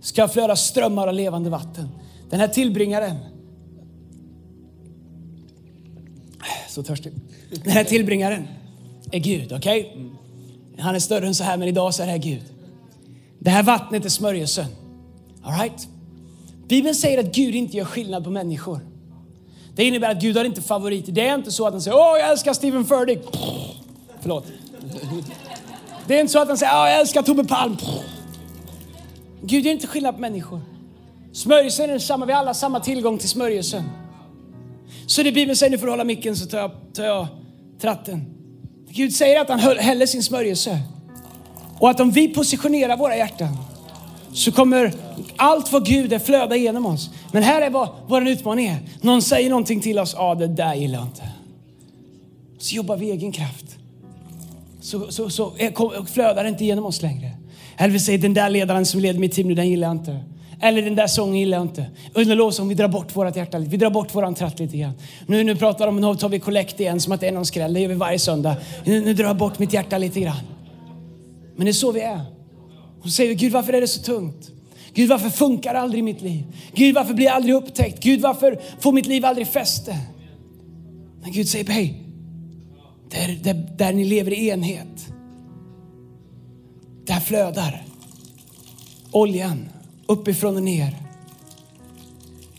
[0.00, 1.88] ska flöda strömmar av levande vatten.
[2.30, 3.16] Den här tillbringaren,
[6.68, 7.12] så törstig.
[7.64, 8.48] Den här tillbringaren
[9.12, 9.80] är Gud, okej?
[9.80, 10.10] Okay?
[10.78, 12.42] Han är större än så här, men idag så är det här Gud.
[13.38, 14.66] Det här vattnet är smörjelsen.
[15.42, 15.88] All right?
[16.68, 18.80] Bibeln säger att Gud inte gör skillnad på människor.
[19.74, 21.12] Det innebär att Gud har inte favoriter.
[21.12, 23.18] Det är inte så att han säger åh jag älskar Stephen Furtick.
[24.20, 24.46] Förlåt.
[26.06, 27.76] Det är inte så att han säger åh, jag älskar Tobbe Palm.
[29.42, 30.60] Gud gör inte skillnad på människor.
[31.32, 33.82] Smörjelsen är samma, vi har alla samma tillgång till smörjelsen.
[35.10, 37.26] Så det Bibeln säger, nu får du hålla micken så tar jag, tar jag
[37.80, 38.24] tratten.
[38.90, 40.80] Gud säger att han häller sin smörjelse.
[41.78, 43.56] Och att om vi positionerar våra hjärtan
[44.32, 44.92] så kommer
[45.36, 47.10] allt vad Gud är flöda genom oss.
[47.32, 48.78] Men här är vad vår utmaning är.
[49.00, 51.28] Någon säger någonting till oss, ja ah, det där gillar jag inte.
[52.58, 53.76] Så jobbar vi i egen kraft.
[54.80, 55.52] Så, så, så
[56.12, 57.30] flödar det inte genom oss längre.
[57.76, 60.20] Eller vi säger den där ledaren som leder mitt team nu, den gillar jag inte.
[60.60, 61.86] Eller den där sången gillar jag inte.
[62.14, 63.70] Under lovsång, vi drar bort vårt hjärta lite.
[63.70, 64.92] Vi drar bort våran tratt lite grann.
[65.26, 67.46] Nu, nu pratar de om, nu tar vi kollekt igen som att det är någon
[67.46, 67.74] skräll.
[67.74, 68.56] Det gör vi varje söndag.
[68.84, 70.40] Nu, nu drar jag bort mitt hjärta lite grann.
[71.56, 72.20] Men det är så vi är.
[72.98, 74.50] Och så säger vi, Gud varför är det så tungt?
[74.94, 76.44] Gud varför funkar aldrig mitt liv?
[76.74, 78.02] Gud varför blir jag aldrig upptäckt?
[78.02, 79.98] Gud varför får mitt liv aldrig fäste?
[81.22, 81.94] Men Gud säger, hej,
[83.10, 85.12] där, där, där ni lever i enhet,
[87.06, 87.84] där flödar
[89.12, 89.68] oljan
[90.10, 90.96] uppifrån och ner.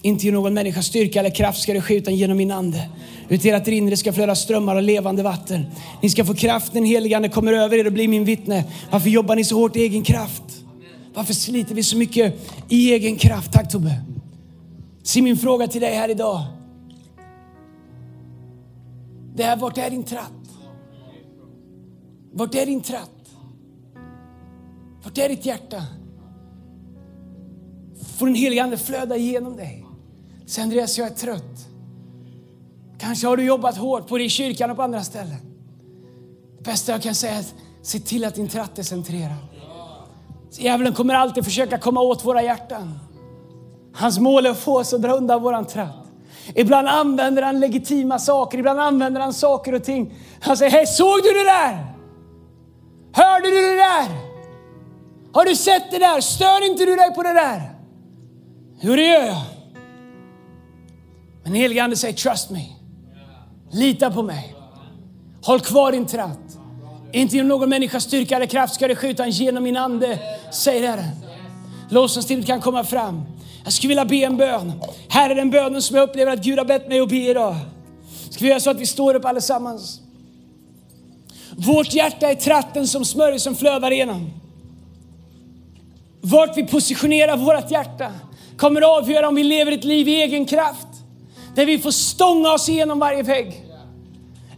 [0.01, 2.89] Inte genom någon människas styrka eller kraft ska det ske utan genom min ande.
[3.29, 5.65] Ut ert inre ska flöda strömmar av levande vatten.
[6.01, 8.63] Ni ska få kraft när den helige Ande kommer över er och blir min vittne.
[8.91, 10.43] Varför jobbar ni så hårt i egen kraft?
[11.13, 13.53] Varför sliter vi så mycket i egen kraft?
[13.53, 14.01] Tack Tobbe.
[15.03, 16.43] Se min fråga till dig här idag.
[19.35, 20.31] Det här, vart är din tratt?
[22.33, 23.09] Vart är din tratt?
[25.03, 25.83] Vart är ditt hjärta?
[28.17, 29.85] Får den helige Ande flöda igenom dig.
[30.45, 31.67] Säg Andreas, jag är trött.
[32.99, 35.37] Kanske har du jobbat hårt både i kyrkan och på andra ställen.
[36.57, 39.35] Det bästa jag kan säga är att se till att din tratt är centrerad.
[40.51, 42.99] Djävulen kommer alltid försöka komma åt våra hjärtan.
[43.93, 46.07] Hans mål är att få oss att dra undan våran tratt.
[46.55, 50.13] Ibland använder han legitima saker, ibland använder han saker och ting.
[50.41, 51.85] Han säger, hej såg du det där?
[53.13, 54.07] Hörde du det där?
[55.33, 56.21] Har du sett det där?
[56.21, 57.70] Stör inte du dig på det där?
[58.81, 59.41] Jo, det gör jag.
[61.43, 62.65] Men helige Ande säger, trust me.
[63.71, 64.55] Lita på mig.
[65.41, 66.57] Håll kvar din tratt.
[67.11, 70.19] Inte genom någon människas styrka eller kraft ska det ske, utan genom min ande,
[70.51, 71.09] säger Herren.
[71.89, 73.23] Lovsångsteamet kan komma fram.
[73.63, 74.73] Jag skulle vilja be en bön.
[75.09, 77.55] Här är den bönen som jag upplever att Gud har bett mig att be idag.
[78.29, 80.01] Ska vi göra så att vi står upp allesammans?
[81.57, 84.29] Vårt hjärta är tratten som smörjelsen som flödar igenom.
[86.21, 88.11] Vart vi positionerar vårt hjärta
[88.61, 90.87] kommer att avgöra om vi lever ett liv i egen kraft.
[91.55, 93.70] Där vi får stånga oss igenom varje vägg.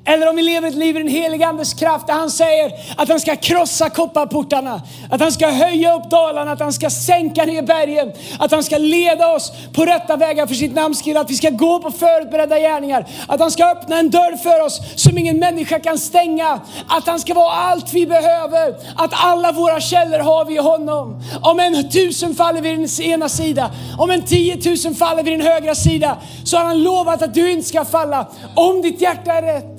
[0.06, 3.10] Eller om vi lever ett liv i den helige Andes kraft där han säger att
[3.10, 7.62] han ska krossa kopparportarna, att han ska höja upp dalarna, att han ska sänka ner
[7.62, 11.36] bergen, att han ska leda oss på rätta vägar för sitt namns skull, att vi
[11.36, 15.40] ska gå på förutberedda gärningar, att han ska öppna en dörr för oss som ingen
[15.40, 20.46] människa kan stänga, att han ska vara allt vi behöver, att alla våra källor har
[20.46, 21.24] vi i honom.
[21.42, 25.76] Om en tusen faller vid din ena sida, om en tiotusen faller vid din högra
[25.76, 29.73] sida, så har han lovat att du inte ska falla, om ditt hjärta är rätt.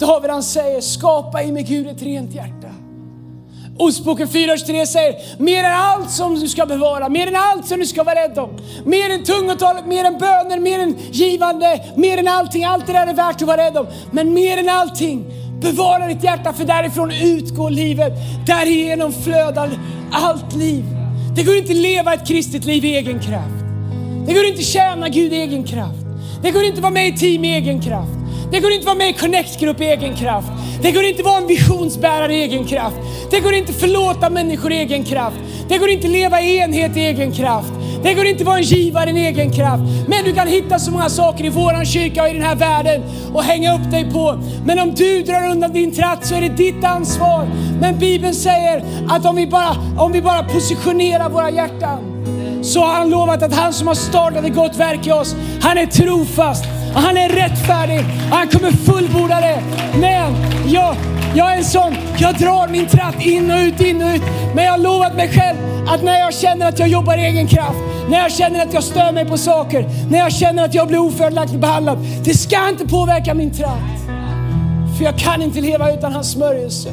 [0.00, 2.68] David han säger, skapa i mig Gud ett rent hjärta.
[3.78, 7.86] Ordspråken 4.3 säger, mer än allt som du ska bevara, mer än allt som du
[7.86, 8.50] ska vara rädd om.
[8.84, 12.64] Mer än tungotalet, mer än böner, mer än givande, mer än allting.
[12.64, 13.86] Allt det där är värt att vara rädd om.
[14.10, 15.24] Men mer än allting,
[15.60, 18.12] bevara ditt hjärta för därifrån utgår livet.
[18.46, 19.70] Därigenom flödar
[20.12, 20.84] allt liv.
[21.36, 23.64] Det går inte att leva ett kristet liv i egen kraft.
[24.26, 26.06] Det går inte att tjäna Gud i egen kraft.
[26.42, 28.18] Det går inte att vara med i team i egen kraft.
[28.50, 30.48] Det går inte att vara med i Connect-grupp i egen kraft.
[30.82, 32.96] Det går inte att vara en visionsbärare i egen kraft.
[33.30, 35.36] Det går inte att förlåta människor i egen kraft.
[35.68, 37.72] Det går inte att leva i enhet i egen kraft.
[38.02, 39.82] Det går inte att vara en givare i egen kraft.
[40.06, 43.02] Men du kan hitta så många saker i våran kyrka och i den här världen
[43.34, 44.38] och hänga upp dig på.
[44.64, 47.48] Men om du drar undan din tratt så är det ditt ansvar.
[47.80, 52.14] Men Bibeln säger att om vi bara, om vi bara positionerar våra hjärtan
[52.62, 55.78] så har han lovat att han som har startat ett gott verk i oss, han
[55.78, 56.64] är trofast
[56.94, 59.62] han är rättfärdig han kommer fullborda det.
[60.00, 60.34] Men
[60.72, 60.96] jag,
[61.34, 64.22] jag är en sån, jag drar min tratt in och ut, in och ut.
[64.54, 65.56] Men jag har lovat mig själv
[65.88, 67.78] att när jag känner att jag jobbar i egen kraft,
[68.08, 70.98] när jag känner att jag stör mig på saker, när jag känner att jag blir
[70.98, 72.06] ofördelaktigt behandlad.
[72.24, 73.98] Det ska inte påverka min tratt.
[74.98, 76.90] För jag kan inte leva utan hans smörjelse.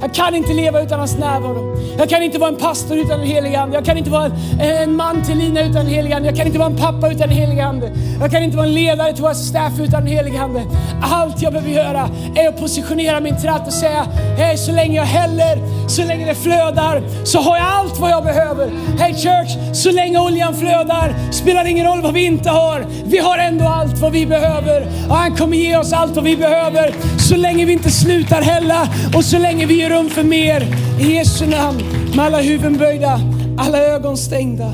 [0.00, 1.76] Jag kan inte leva utan hans närvaro.
[1.98, 3.76] Jag kan inte vara en pastor utan den helige Ande.
[3.76, 6.28] Jag kan inte vara en, en man till Lina utan den helige Ande.
[6.28, 7.92] Jag kan inte vara en pappa utan den helige Ande.
[8.20, 10.62] Jag kan inte vara en ledare till våra staff utan den helige Ande.
[11.02, 15.04] Allt jag behöver göra är att positionera min tratt och säga, hej så länge jag
[15.04, 15.58] häller
[15.88, 18.70] så länge det flödar så har jag allt vad jag behöver.
[18.98, 22.86] Hey church, så länge oljan flödar spelar det ingen roll vad vi inte har.
[23.04, 24.88] Vi har ändå allt vad vi behöver.
[25.08, 28.88] Och han kommer ge oss allt vad vi behöver så länge vi inte slutar hälla
[29.16, 30.66] och så länge vi ger rum för mer.
[31.00, 31.82] I Jesu namn,
[32.16, 33.20] med alla huvuden böjda,
[33.58, 34.72] alla ögon stängda.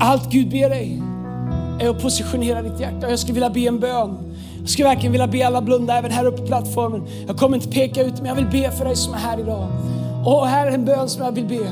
[0.00, 1.02] Allt Gud ber dig
[1.80, 3.10] är att positionera ditt hjärta.
[3.10, 4.31] Jag skulle vilja be en bön.
[4.62, 7.02] Jag skulle verkligen vilja be alla blunda även här uppe på plattformen.
[7.26, 9.66] Jag kommer inte peka ut, men jag vill be för dig som är här idag.
[10.24, 11.70] Och här är en bön som jag vill be.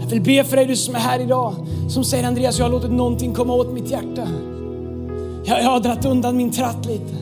[0.00, 1.54] Jag vill be för dig du som är här idag,
[1.88, 4.28] som säger Andreas, jag har låtit någonting komma åt mitt hjärta.
[5.44, 7.14] Jag, jag har dragit undan min tratt lite.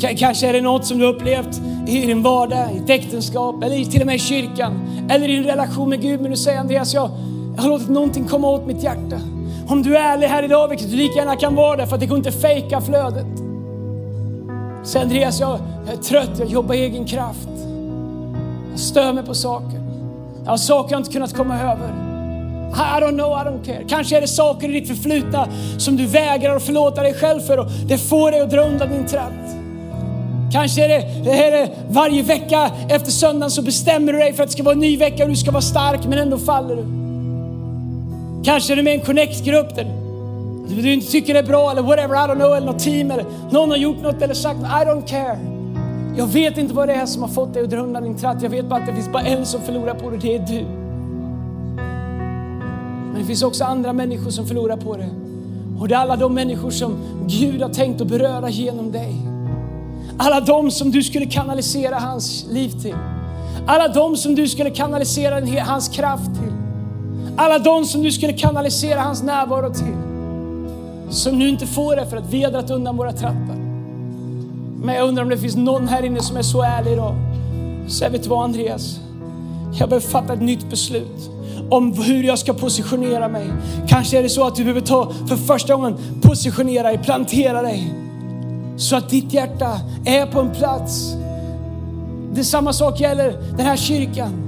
[0.00, 3.84] K kanske är det något som du upplevt i din vardag, i ett äktenskap, eller
[3.84, 6.20] till och med i kyrkan, eller i din relation med Gud.
[6.20, 7.10] Men du säger Andreas, jag,
[7.56, 9.20] jag har låtit någonting komma åt mitt hjärta.
[9.68, 12.00] Om du är ärlig här idag, vilket du lika gärna kan vara det, för att
[12.00, 13.45] det går inte att fejka flödet.
[14.86, 17.48] Säg Andreas, jag, jag är trött, jag jobbar i egen kraft.
[18.70, 19.80] Jag stör mig på saker.
[20.44, 21.88] Jag har saker jag inte kunnat komma över.
[22.72, 23.84] I don't know, I don't care.
[23.88, 27.58] Kanske är det saker i ditt förflutna som du vägrar att förlåta dig själv för
[27.58, 29.56] och det får dig att dra undan din tratt.
[30.52, 34.42] Kanske är det, det är det varje vecka efter söndagen så bestämmer du dig för
[34.42, 36.76] att det ska vara en ny vecka och du ska vara stark men ändå faller
[36.76, 36.84] du.
[38.44, 40.05] Kanske är du med i en connect-grupp där
[40.68, 43.24] du inte tycker det är bra eller whatever, I don't know, eller något team eller
[43.50, 45.38] någon har gjort något eller sagt I don't care.
[46.16, 48.42] Jag vet inte vad det är som har fått dig att dra undan din tratt.
[48.42, 50.64] Jag vet bara att det finns bara en som förlorar på det, det är du.
[53.12, 55.08] Men det finns också andra människor som förlorar på det.
[55.80, 56.96] Och det är alla de människor som
[57.26, 59.14] Gud har tänkt att beröra genom dig.
[60.18, 62.96] Alla de som du skulle kanalisera hans liv till.
[63.66, 66.52] Alla de som du skulle kanalisera hans kraft till.
[67.36, 70.05] Alla de som du skulle kanalisera hans närvaro till.
[71.10, 73.56] Som nu inte får det för att vi har dragit undan våra trappor.
[74.82, 77.14] Men jag undrar om det finns någon här inne som är så ärlig idag.
[77.88, 79.00] Säg, vet du vad Andreas?
[79.78, 81.30] Jag behöver fatta ett nytt beslut
[81.70, 83.46] om hur jag ska positionera mig.
[83.88, 87.94] Kanske är det så att du behöver ta för första gången positionera dig, plantera dig.
[88.76, 91.14] Så att ditt hjärta är på en plats.
[92.34, 94.45] Det är samma sak gäller den här kyrkan.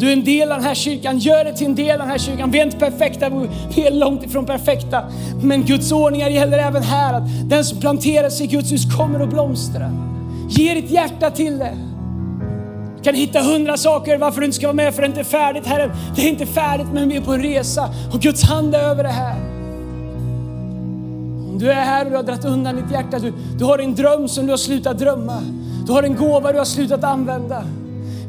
[0.00, 2.08] Du är en del av den här kyrkan, gör det till en del av den
[2.08, 2.50] här kyrkan.
[2.50, 3.28] Vi är inte perfekta,
[3.76, 5.04] vi är långt ifrån perfekta.
[5.42, 9.20] Men Guds ordningar gäller även här, att den som planterar sig i Guds hus kommer
[9.20, 9.92] att blomstra.
[10.48, 11.76] Ge ditt hjärta till det.
[12.96, 15.24] Du kan hitta hundra saker varför du inte ska vara med, för det är inte
[15.24, 15.90] färdigt Herre.
[16.16, 19.02] Det är inte färdigt, men vi är på en resa och Guds hand är över
[19.02, 19.36] det här.
[21.50, 23.94] Om du är här och du har dragit undan ditt hjärta, du, du har en
[23.94, 25.42] dröm som du har slutat drömma.
[25.86, 27.64] Du har en gåva du har slutat använda.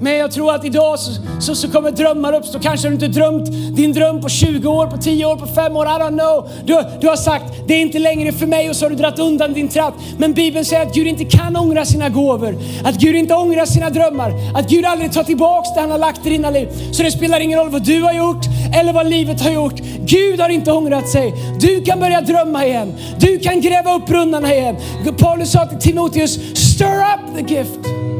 [0.02, 2.60] Men jag tror att idag så, så, så kommer drömmar uppstå.
[2.60, 5.78] Kanske har du inte drömt din dröm på 20 år, på 10 år, på 5
[5.78, 5.86] år.
[5.86, 6.49] I don't know.
[6.66, 9.20] Du, du har sagt, det är inte längre för mig och så har du dragit
[9.20, 9.93] undan din tratt.
[10.18, 12.56] Men Bibeln säger att Gud inte kan ångra sina gåvor.
[12.84, 14.34] Att Gud inte ångrar sina drömmar.
[14.56, 16.68] Att Gud aldrig tar tillbaks det han har lagt i dina liv.
[16.91, 18.45] Så det spelar ingen roll vad du har gjort
[18.76, 19.80] eller vad livet har gjort.
[20.06, 21.34] Gud har inte ångrat sig.
[21.60, 22.93] Du kan börja drömma igen.
[23.20, 24.76] Du kan gräva upp brunnarna igen.
[25.18, 28.11] Paulus sa till Timoteus, stir up the gift.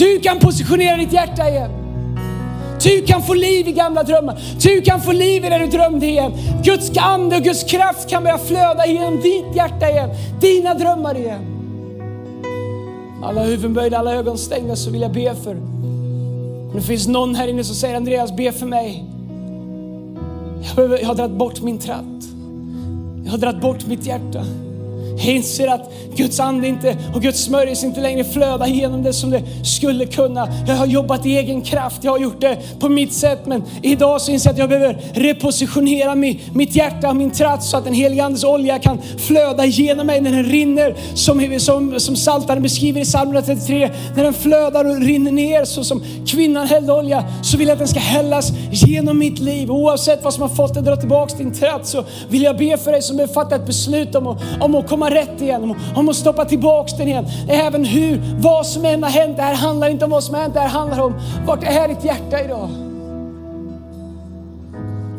[0.00, 1.70] Du kan positionera ditt hjärta igen.
[2.82, 4.38] Du kan få liv i gamla drömmar.
[4.62, 6.32] Du kan få liv i det du drömde igen.
[6.64, 10.10] Guds ande och Guds kraft kan börja flöda genom ditt hjärta igen.
[10.40, 11.40] Dina drömmar igen.
[13.24, 15.54] Alla huvuden böjda, alla ögon stängda så vill jag be för.
[15.54, 19.04] Om det finns någon här inne som säger Andreas, be för mig.
[20.66, 22.24] Jag, behöver, jag har dragit bort min tratt.
[23.24, 24.44] Jag har dragit bort mitt hjärta.
[25.16, 29.30] Jag inser att Guds ande inte, och Guds smörjelse inte längre flödar genom det som
[29.30, 30.48] det skulle kunna.
[30.68, 33.46] Jag har jobbat i egen kraft, jag har gjort det på mitt sätt.
[33.46, 36.14] Men idag så inser jag att jag behöver repositionera
[36.52, 40.20] mitt hjärta och min tratt så att den helige Andes olja kan flöda genom mig
[40.20, 40.94] när den rinner.
[41.14, 43.90] Som, som, som Saltaren beskriver i psalm 133.
[44.16, 47.24] När den flödar och rinner ner så som kvinnan hällde olja.
[47.42, 49.70] Så vill jag att den ska hällas genom mitt liv.
[49.70, 52.78] Oavsett vad som har fått dig att dra tillbaka din tratt så vill jag be
[52.78, 55.76] för dig som behöver fatta ett beslut om att, om att komma rätt igen, om,
[55.96, 57.26] om att stoppa tillbaks den igen.
[57.48, 60.42] Även hur, vad som än har hänt, det här handlar inte om vad som har
[60.42, 61.14] hänt, det här handlar om
[61.46, 62.68] vart är ditt hjärta idag?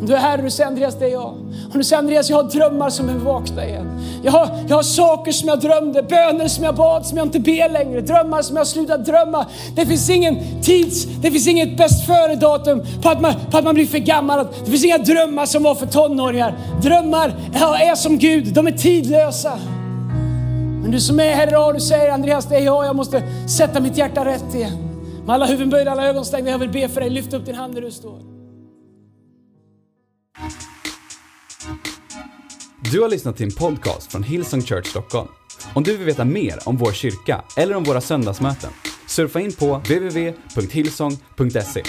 [0.02, 1.34] Om du är här och du säger Andreas, det är jag.
[1.72, 4.00] Om du säger Andreas, jag har drömmar som är vakna igen.
[4.24, 7.40] Jag har, jag har saker som jag drömde, böner som jag bad som jag inte
[7.40, 9.46] ber längre, drömmar som jag har slutat drömma.
[9.76, 13.76] Det finns ingen tids, det finns inget bäst före-datum på, att man, på att man
[13.76, 14.48] blir för gammal.
[14.66, 16.56] Det finns inga drömmar som var för tonåringar.
[16.82, 17.34] Drömmar
[17.82, 19.52] är som Gud, de är tidlösa.
[20.82, 23.80] Men du som är här idag du säger Andreas, det är jag, jag måste sätta
[23.80, 24.78] mitt hjärta rätt igen.
[25.26, 27.10] Med alla huvuden böjda, alla ögon stängda, jag vill be för dig.
[27.10, 28.20] Lyft upp din hand där du står.
[32.92, 35.28] Du har lyssnat till en podcast från Hillsong Church Stockholm.
[35.74, 38.70] Om du vill veta mer om vår kyrka eller om våra söndagsmöten
[39.12, 41.84] Surfa in på www.hillsong.se.